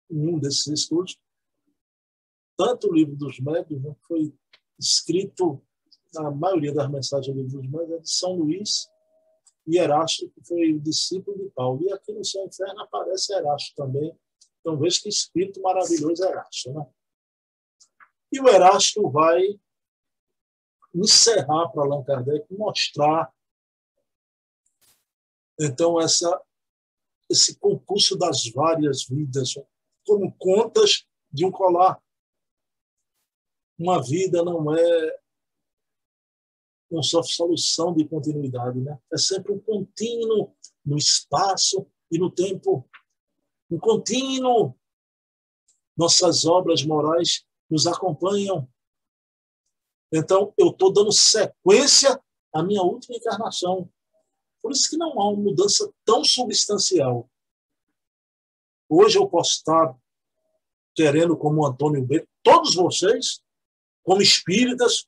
[0.10, 1.20] em um desses estudos,
[2.58, 4.34] tanto o livro dos médios né, foi
[4.80, 5.62] escrito,
[6.16, 8.90] a maioria das mensagens do livro dos médios é de São Luís
[9.68, 11.84] e Erasto, que foi o discípulo de Paulo.
[11.84, 14.18] E aqui no Céu Inferno aparece Erasto também.
[14.60, 16.72] Então veja que espírito maravilhoso Erasto.
[16.72, 16.86] Né?
[18.32, 19.60] E o Erasto vai
[20.94, 23.34] encerrar para Allan Kardec, mostrar
[25.60, 26.42] então essa
[27.30, 29.56] esse concurso das várias vidas,
[30.06, 32.02] como contas de um colar.
[33.78, 35.20] Uma vida não é
[36.90, 38.98] uma só solução de continuidade, né?
[39.12, 42.88] É sempre um contínuo no espaço e no tempo.
[43.70, 44.78] Um contínuo.
[45.98, 48.70] Nossas obras morais nos acompanham.
[50.12, 52.22] Então, eu estou dando sequência
[52.54, 53.92] à minha última encarnação.
[54.66, 57.30] Por isso que não há uma mudança tão substancial.
[58.90, 59.96] Hoje eu posso estar
[60.96, 63.44] querendo, como Antônio B, todos vocês,
[64.02, 65.08] como espíritas,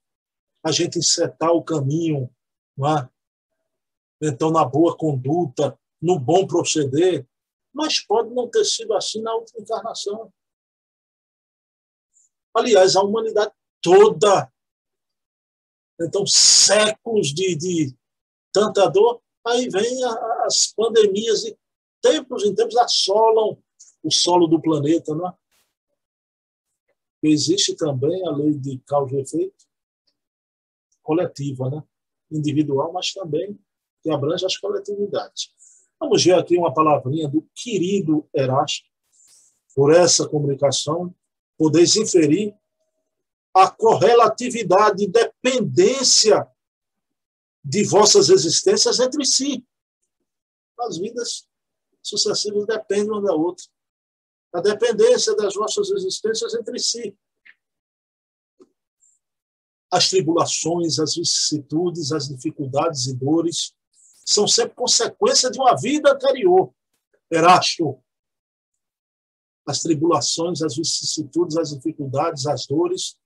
[0.63, 2.29] a gente encetar o caminho,
[2.77, 3.09] é?
[4.21, 7.27] então, na boa conduta, no bom proceder,
[7.73, 10.31] mas pode não ter sido assim na última encarnação.
[12.53, 13.51] Aliás, a humanidade
[13.81, 14.53] toda.
[15.99, 17.97] Então, séculos de, de
[18.53, 20.03] tanta dor, aí vem
[20.45, 21.57] as pandemias e
[22.01, 23.57] tempos em tempos assolam
[24.03, 25.33] o solo do planeta, não é?
[27.23, 29.65] Existe também a lei de causa e efeito
[31.01, 31.83] coletiva, né?
[32.29, 33.57] individual, mas também
[34.01, 35.49] que abrange as coletividades.
[35.99, 38.87] Vamos ver aqui uma palavrinha do querido Erasto.
[39.73, 41.13] Por essa comunicação,
[41.57, 42.53] podeis inferir
[43.53, 46.47] a correlatividade e dependência
[47.67, 49.65] de vossas existências entre si.
[50.79, 51.45] As vidas
[52.01, 53.65] sucessivas dependem uma da outra
[54.53, 57.17] a dependência das nossas existências entre si.
[59.91, 63.73] As tribulações, as vicissitudes, as dificuldades e dores
[64.25, 66.73] são sempre consequência de uma vida anterior.
[67.29, 68.01] Erasto.
[69.65, 73.17] As tribulações, as vicissitudes, as dificuldades, as dores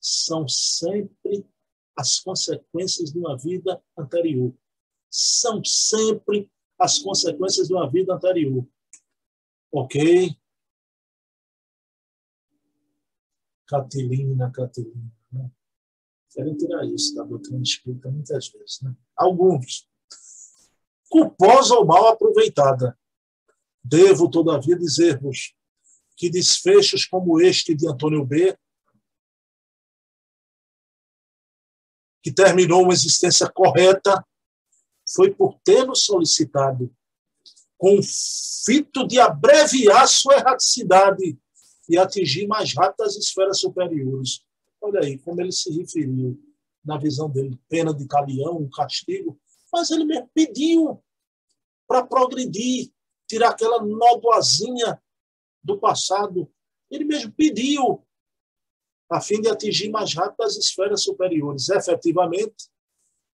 [0.00, 1.46] são sempre
[1.96, 4.52] as consequências de uma vida anterior.
[5.10, 8.66] São sempre as consequências de uma vida anterior.
[9.72, 10.36] Ok?
[13.66, 15.12] Catilina, Catilina.
[15.32, 15.50] Né?
[16.30, 18.80] Querem tirar isso da doutrina espírita muitas vezes.
[18.82, 18.94] Né?
[19.16, 19.88] Alguns.
[21.08, 22.98] Culposa ou mal aproveitada.
[23.82, 25.54] Devo, todavia, dizer-vos
[26.16, 28.56] que desfechos como este de Antônio B
[32.24, 34.26] que terminou uma existência correta,
[35.14, 36.90] foi por tê-lo solicitado,
[37.76, 38.02] com o
[38.64, 41.38] fito de abreviar sua erraticidade
[41.86, 44.40] e atingir mais rápido as esferas superiores.
[44.80, 46.40] Olha aí como ele se referiu,
[46.82, 49.38] na visão dele, pena de talião, um castigo,
[49.70, 51.02] mas ele mesmo pediu
[51.86, 52.90] para progredir,
[53.28, 54.98] tirar aquela nódoazinha
[55.62, 56.50] do passado.
[56.90, 58.02] Ele mesmo pediu
[59.10, 62.68] a fim de atingir mais rápido as esferas superiores, efetivamente,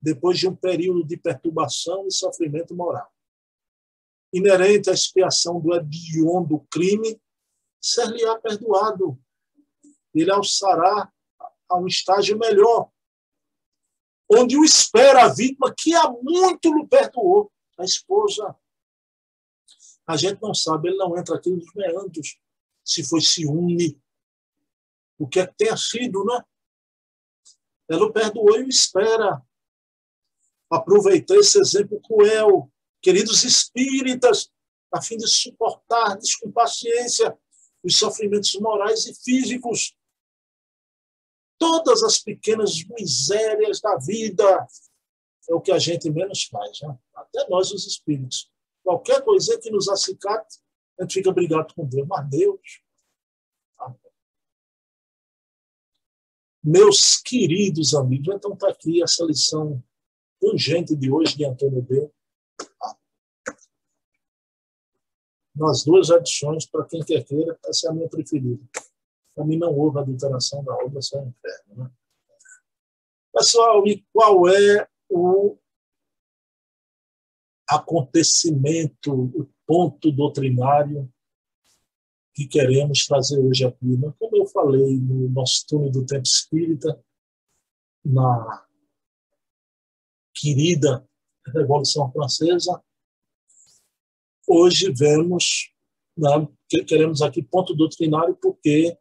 [0.01, 3.11] depois de um período de perturbação e sofrimento moral.
[4.33, 7.21] Inerente à expiação do hediondo crime,
[7.81, 9.19] ser-lhe-á perdoado.
[10.15, 11.13] Ele alçará
[11.69, 12.91] a um estágio melhor,
[14.29, 18.57] onde o espera a vítima que há muito lhe perdoou, a esposa.
[20.07, 22.39] A gente não sabe, ele não entra aqui nos meandros,
[22.85, 24.01] se foi ciúme,
[25.21, 26.43] o que é que tenha sido, né?
[27.91, 29.43] Ela perdoou e espera.
[30.71, 34.51] Aproveitei esse exemplo cruel, queridos espíritas,
[34.91, 37.39] a fim de suportar com paciência
[37.83, 39.95] os sofrimentos morais e físicos.
[41.59, 44.67] Todas as pequenas misérias da vida
[45.51, 46.99] é o que a gente menos faz, né?
[47.15, 48.51] até nós, os espíritos.
[48.83, 50.59] Qualquer coisa que nos acicate,
[50.99, 52.09] a gente fica brigado com Deus.
[52.09, 52.83] Mas Deus,
[56.63, 59.83] Meus queridos amigos, então está aqui essa lição
[60.43, 62.11] urgente de hoje de Antônio B.
[65.55, 68.63] Nas duas edições, para quem quer queira, essa é a minha preferida.
[69.35, 71.85] Para mim não houve adulteração da obra, só é inferno.
[71.85, 71.91] Né?
[73.33, 75.57] Pessoal, e qual é o
[77.69, 81.11] acontecimento, o ponto doutrinário
[82.35, 83.97] que queremos trazer hoje aqui.
[83.97, 87.03] Mas como eu falei no nosso túnel do tempo espírita,
[88.05, 88.67] na
[90.35, 91.07] querida
[91.47, 92.83] Revolução Francesa,
[94.49, 95.73] hoje vemos,
[96.17, 96.49] né,
[96.87, 98.97] queremos aqui ponto doutrinário porque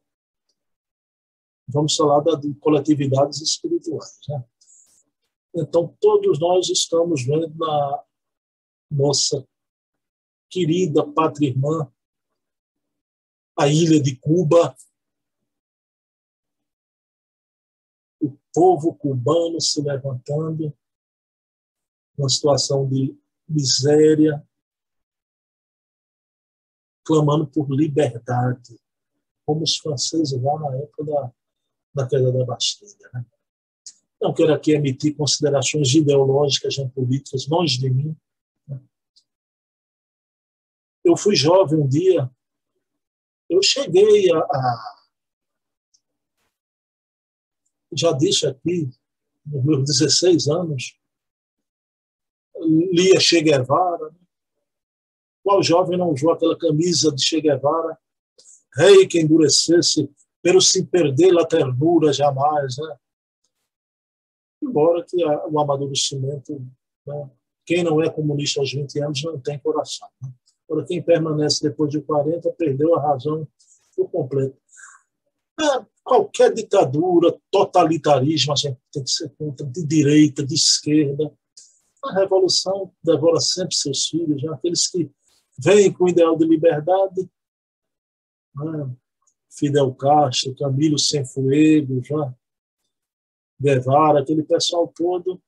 [1.68, 4.20] vamos falar de coletividades espirituais.
[4.28, 4.44] Né?
[5.56, 8.04] Então, todos nós estamos vendo na
[8.92, 9.48] nossa
[10.50, 11.92] querida pátria irmã,
[13.60, 14.74] a ilha de Cuba,
[18.22, 20.74] o povo cubano se levantando,
[22.18, 24.48] uma situação de miséria,
[27.04, 28.80] clamando por liberdade,
[29.46, 31.34] como os franceses lá na época da,
[31.96, 33.10] da queda da Bastilha.
[33.14, 33.26] Né?
[34.22, 38.16] Não quero aqui emitir considerações ideológicas nem políticas, longe de mim.
[38.66, 38.82] Né?
[41.04, 42.32] Eu fui jovem um dia,
[43.50, 45.00] eu cheguei a, a
[47.92, 48.90] já disse aqui,
[49.46, 51.00] nos meus 16 anos,
[52.62, 54.10] lia Che Guevara.
[54.10, 54.20] Né?
[55.44, 57.98] Qual jovem não usou aquela camisa de Che Guevara?
[58.76, 60.10] Rei que endurecesse,
[60.42, 62.78] pelo se perder a ternura jamais.
[62.78, 62.98] Né?
[64.62, 66.62] Embora que a, o amadurecimento,
[67.06, 67.30] né?
[67.66, 70.10] quem não é comunista aos 20 anos não tem coração.
[70.22, 70.32] Né?
[70.70, 73.48] Para quem permanece depois de 40, perdeu a razão
[73.96, 74.56] por completo.
[75.60, 81.34] É, qualquer ditadura, totalitarismo, a gente tem que ser contra, de direita, de esquerda.
[82.06, 84.54] A revolução devora sempre seus filhos, né?
[84.54, 85.12] aqueles que
[85.58, 87.28] vêm com o ideal de liberdade.
[88.56, 88.96] Né?
[89.50, 92.34] Fidel Castro, Camilo Cienfuegos, já,
[93.60, 95.42] Guevara, aquele pessoal todo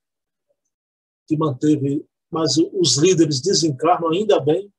[1.28, 2.04] que manteve.
[2.30, 4.72] Mas os líderes desencarnam ainda bem,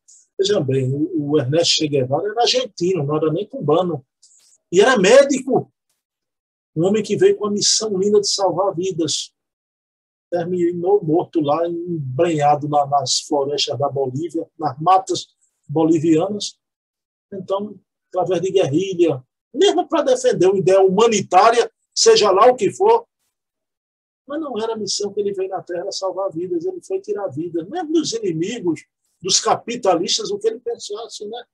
[0.43, 4.05] Veja bem, o Ernesto Che Guevara era argentino, não era nem cubano.
[4.73, 5.73] E era médico.
[6.75, 9.33] Um homem que veio com a missão linda de salvar vidas.
[10.29, 15.29] Terminou morto lá, embrenhado nas florestas da Bolívia, nas matas
[15.69, 16.59] bolivianas.
[17.33, 17.79] Então,
[18.09, 19.23] através de guerrilha,
[19.55, 23.07] mesmo para defender uma ideia humanitária, seja lá o que for,
[24.27, 27.29] Mas não era a missão que ele veio na Terra salvar vidas, ele foi tirar
[27.29, 28.85] vidas, mesmo dos inimigos,
[29.23, 31.47] dos capitalistas, o que ele pensasse, né?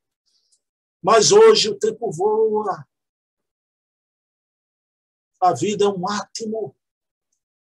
[1.03, 2.87] Mas hoje o tempo voa.
[5.41, 6.75] A vida é um átomo,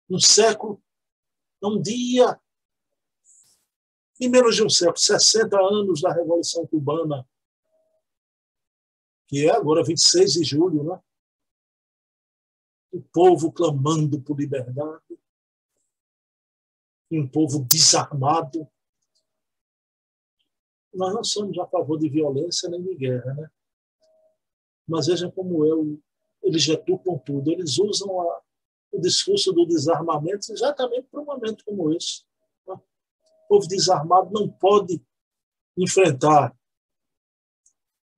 [0.08, 0.82] um século,
[1.62, 2.40] um dia.
[4.20, 7.28] Em menos de um século, 60 anos da Revolução Cubana,
[9.26, 11.02] que é agora 26 de julho, né?
[12.90, 15.18] O povo clamando por liberdade,
[17.10, 18.66] um povo desarmado,
[20.98, 23.48] nós não somos a favor de violência nem de guerra, né?
[24.86, 26.00] Mas vejam como eu,
[26.42, 27.52] eles deturpam tudo.
[27.52, 28.42] Eles usam a,
[28.90, 32.24] o discurso do desarmamento exatamente para um momento como esse.
[32.66, 32.74] Né?
[32.74, 35.00] O povo desarmado não pode
[35.76, 36.56] enfrentar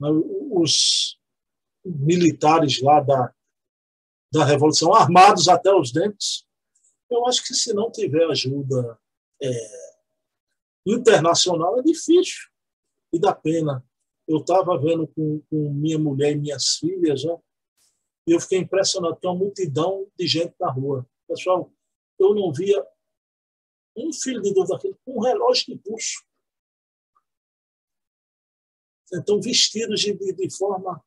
[0.00, 0.08] né,
[0.52, 1.18] os
[1.84, 3.34] militares lá da,
[4.32, 6.46] da Revolução, armados até os dentes.
[7.10, 8.98] Eu acho que se não tiver ajuda
[9.42, 9.50] é,
[10.86, 12.49] internacional, é difícil
[13.12, 13.84] e da pena.
[14.26, 17.36] Eu estava vendo com, com, minha mulher e minhas filhas, já,
[18.26, 21.06] e eu fiquei impressionado com a multidão de gente na rua.
[21.26, 21.72] Pessoal,
[22.18, 22.86] eu não via
[23.96, 26.24] um filho de Deus daquele com um relógio de pulso.
[29.12, 31.04] Então, vestidos de, de, forma,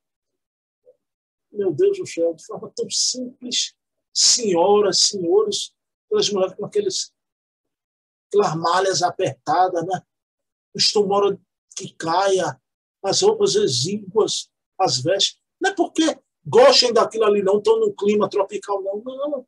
[1.51, 3.73] meu Deus do céu, de forma tão simples,
[4.13, 5.73] senhoras, senhores,
[6.05, 7.13] aquelas mulheres com aqueles,
[8.27, 10.01] aquelas malhas apertadas, né?
[10.75, 11.39] Os tumores
[11.73, 12.59] que caia,
[13.03, 14.49] as roupas exíguas,
[14.79, 15.39] as vestes.
[15.59, 19.01] Não é porque gostem daquilo ali, não, estão no clima tropical, não.
[19.03, 19.47] Não.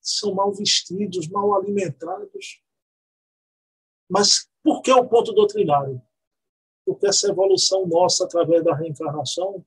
[0.00, 2.62] São mal vestidos, mal alimentados.
[4.08, 6.02] Mas por que o ponto doutrinário?
[6.84, 9.64] Porque essa evolução nossa, através da reencarnação,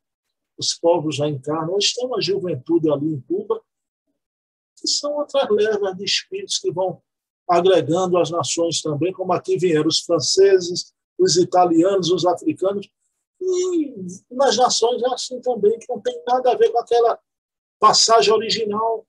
[0.57, 1.75] os povos já encarnam.
[1.75, 3.63] Hoje tem uma juventude ali em Cuba,
[4.77, 7.01] que são outras levas de espíritos que vão
[7.47, 12.89] agregando as nações também, como aqui vieram os franceses, os italianos, os africanos,
[13.39, 13.95] e
[14.31, 17.19] nas nações é assim também, que não tem nada a ver com aquela
[17.79, 19.07] passagem original,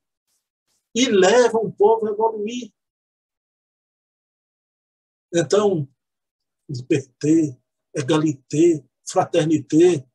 [0.95, 2.73] e leva o povo a evoluir.
[5.33, 5.87] Então,
[6.69, 7.59] liberté,
[7.95, 10.07] egalité, fraternité,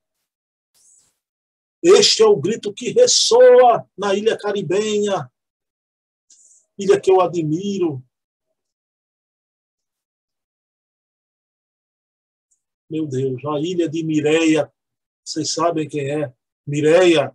[1.83, 5.31] este é o grito que ressoa na ilha caribenha,
[6.77, 8.03] ilha que eu admiro,
[12.91, 14.71] meu Deus, a ilha de Mireia,
[15.23, 16.33] vocês sabem quem é?
[16.67, 17.33] Mireia,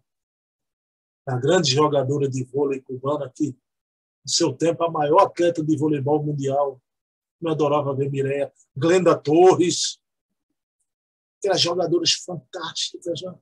[1.27, 6.23] a grande jogadora de vôlei cubana, que, no seu tempo, a maior atleta de voleibol
[6.23, 6.81] mundial.
[7.41, 8.53] Eu adorava ver Mireia.
[8.77, 9.99] Glenda Torres,
[11.39, 13.23] aquelas jogadoras fantásticas.
[13.23, 13.35] Né?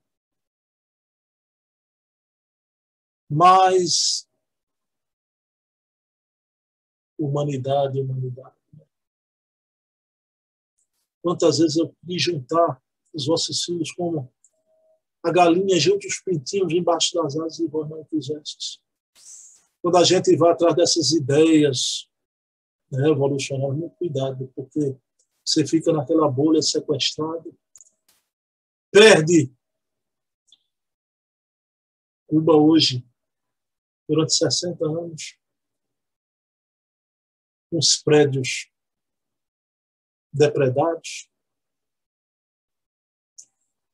[3.29, 4.29] Mas
[7.19, 8.64] humanidade, humanidade.
[11.25, 12.79] Quantas vezes eu quis juntar
[13.15, 14.31] os vossos filhos como
[15.23, 18.79] a galinha junto os pintinhos embaixo das asas e vós não quisestes.
[19.81, 22.07] Quando a gente vai atrás dessas ideias
[22.93, 24.99] né, evolucionárias, muito cuidado, porque
[25.43, 27.59] você fica naquela bolha sequestrado,
[28.93, 29.51] perde.
[32.27, 33.03] Cuba hoje,
[34.07, 35.39] durante 60 anos,
[37.73, 38.74] uns prédios
[40.35, 41.29] depredados,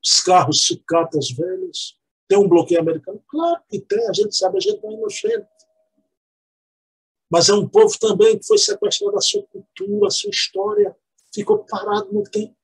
[0.03, 3.23] os carros sucatas velhos, tem um bloqueio americano?
[3.27, 5.47] Claro que tem, a gente sabe, a gente não é inocente.
[7.29, 10.97] Mas é um povo também que foi sequestrado a sua cultura, a sua história,
[11.33, 12.55] ficou parado no tempo.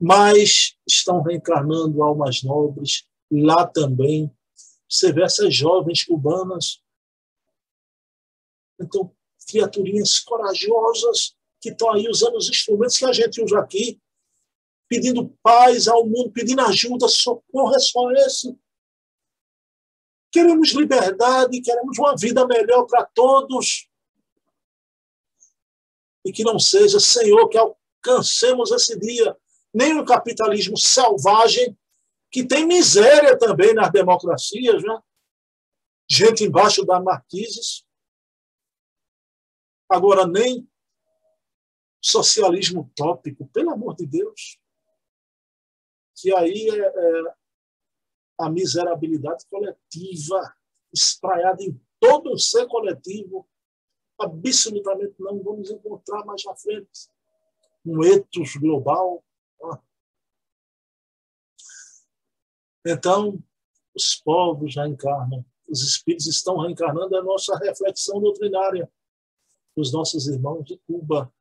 [0.00, 4.34] Mas estão reencarnando almas nobres lá também.
[4.88, 6.82] Você vê essas jovens cubanas.
[8.80, 9.14] Então,
[9.44, 14.00] criaturinhas corajosas que estão aí usando os instrumentos que a gente usa aqui,
[14.88, 18.56] pedindo paz ao mundo, pedindo ajuda, socorro é só esse.
[20.30, 23.88] Queremos liberdade, queremos uma vida melhor para todos.
[26.24, 29.36] E que não seja, Senhor, que alcancemos esse dia
[29.72, 31.76] nem um capitalismo selvagem,
[32.30, 35.00] que tem miséria também nas democracias, né?
[36.10, 37.84] gente embaixo das marquises,
[39.92, 40.66] Agora, nem
[42.00, 44.58] socialismo utópico, pelo amor de Deus.
[46.16, 47.34] Que aí é, é
[48.40, 50.56] a miserabilidade coletiva,
[50.92, 53.46] espraiada em todo o ser coletivo.
[54.18, 57.10] Absolutamente não vamos encontrar mais à frente
[57.84, 59.22] um etos global.
[62.86, 63.38] Então,
[63.94, 68.90] os povos já encarnam Os espíritos estão reencarnando a nossa reflexão doutrinária
[69.76, 71.32] os nossos irmãos de Cuba.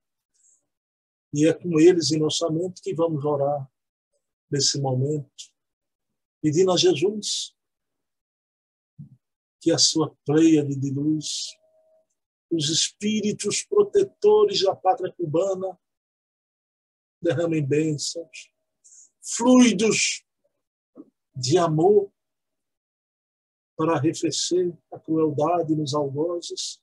[1.34, 3.70] E é com eles em nossa mente que vamos orar
[4.50, 5.32] nesse momento,
[6.42, 7.56] pedindo a Jesus
[9.62, 11.56] que a sua pleiade de luz,
[12.52, 15.80] os espíritos protetores da pátria cubana,
[17.22, 18.52] derramem bênçãos,
[19.22, 20.26] fluidos
[21.36, 22.12] de amor
[23.78, 26.81] para arrefecer a crueldade nos algozes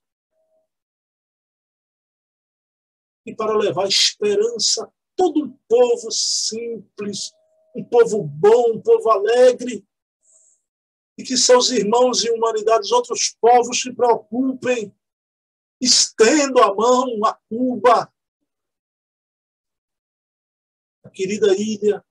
[3.29, 7.31] e para levar esperança a todo um povo simples,
[7.77, 9.87] um povo bom, um povo alegre,
[11.19, 14.97] e que seus irmãos e humanidades, outros povos se preocupem,
[15.79, 18.11] estendo a mão a Cuba,
[21.05, 22.03] a querida ilha,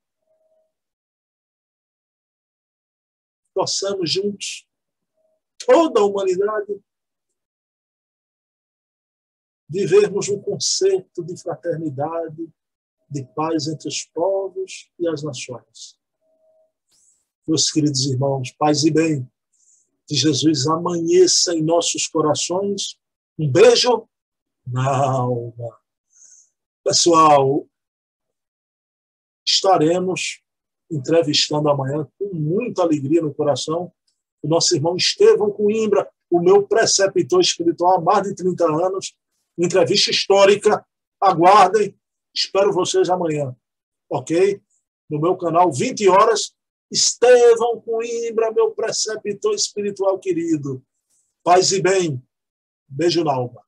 [3.55, 4.67] possamos juntos,
[5.65, 6.79] toda a humanidade,
[9.69, 12.49] vivermos um conceito de fraternidade,
[13.09, 15.97] de paz entre os povos e as nações.
[17.47, 19.29] Meus queridos irmãos, paz e bem,
[20.05, 22.97] que Jesus amanheça em nossos corações.
[23.37, 24.07] Um beijo
[24.65, 25.77] na alma.
[26.83, 27.67] Pessoal,
[29.45, 30.41] estaremos
[30.89, 33.91] entrevistando amanhã com muita alegria no coração
[34.41, 39.15] o nosso irmão Estevão Coimbra, o meu preceptor espiritual há mais de 30 anos,
[39.57, 40.85] entrevista histórica.
[41.21, 41.97] Aguardem.
[42.33, 43.55] Espero vocês amanhã.
[44.09, 44.61] Ok?
[45.09, 46.55] No meu canal, 20 horas.
[46.91, 50.81] Estevão Coimbra, meu preceptor espiritual querido.
[51.43, 52.21] Paz e bem.
[52.87, 53.66] Beijo na alma.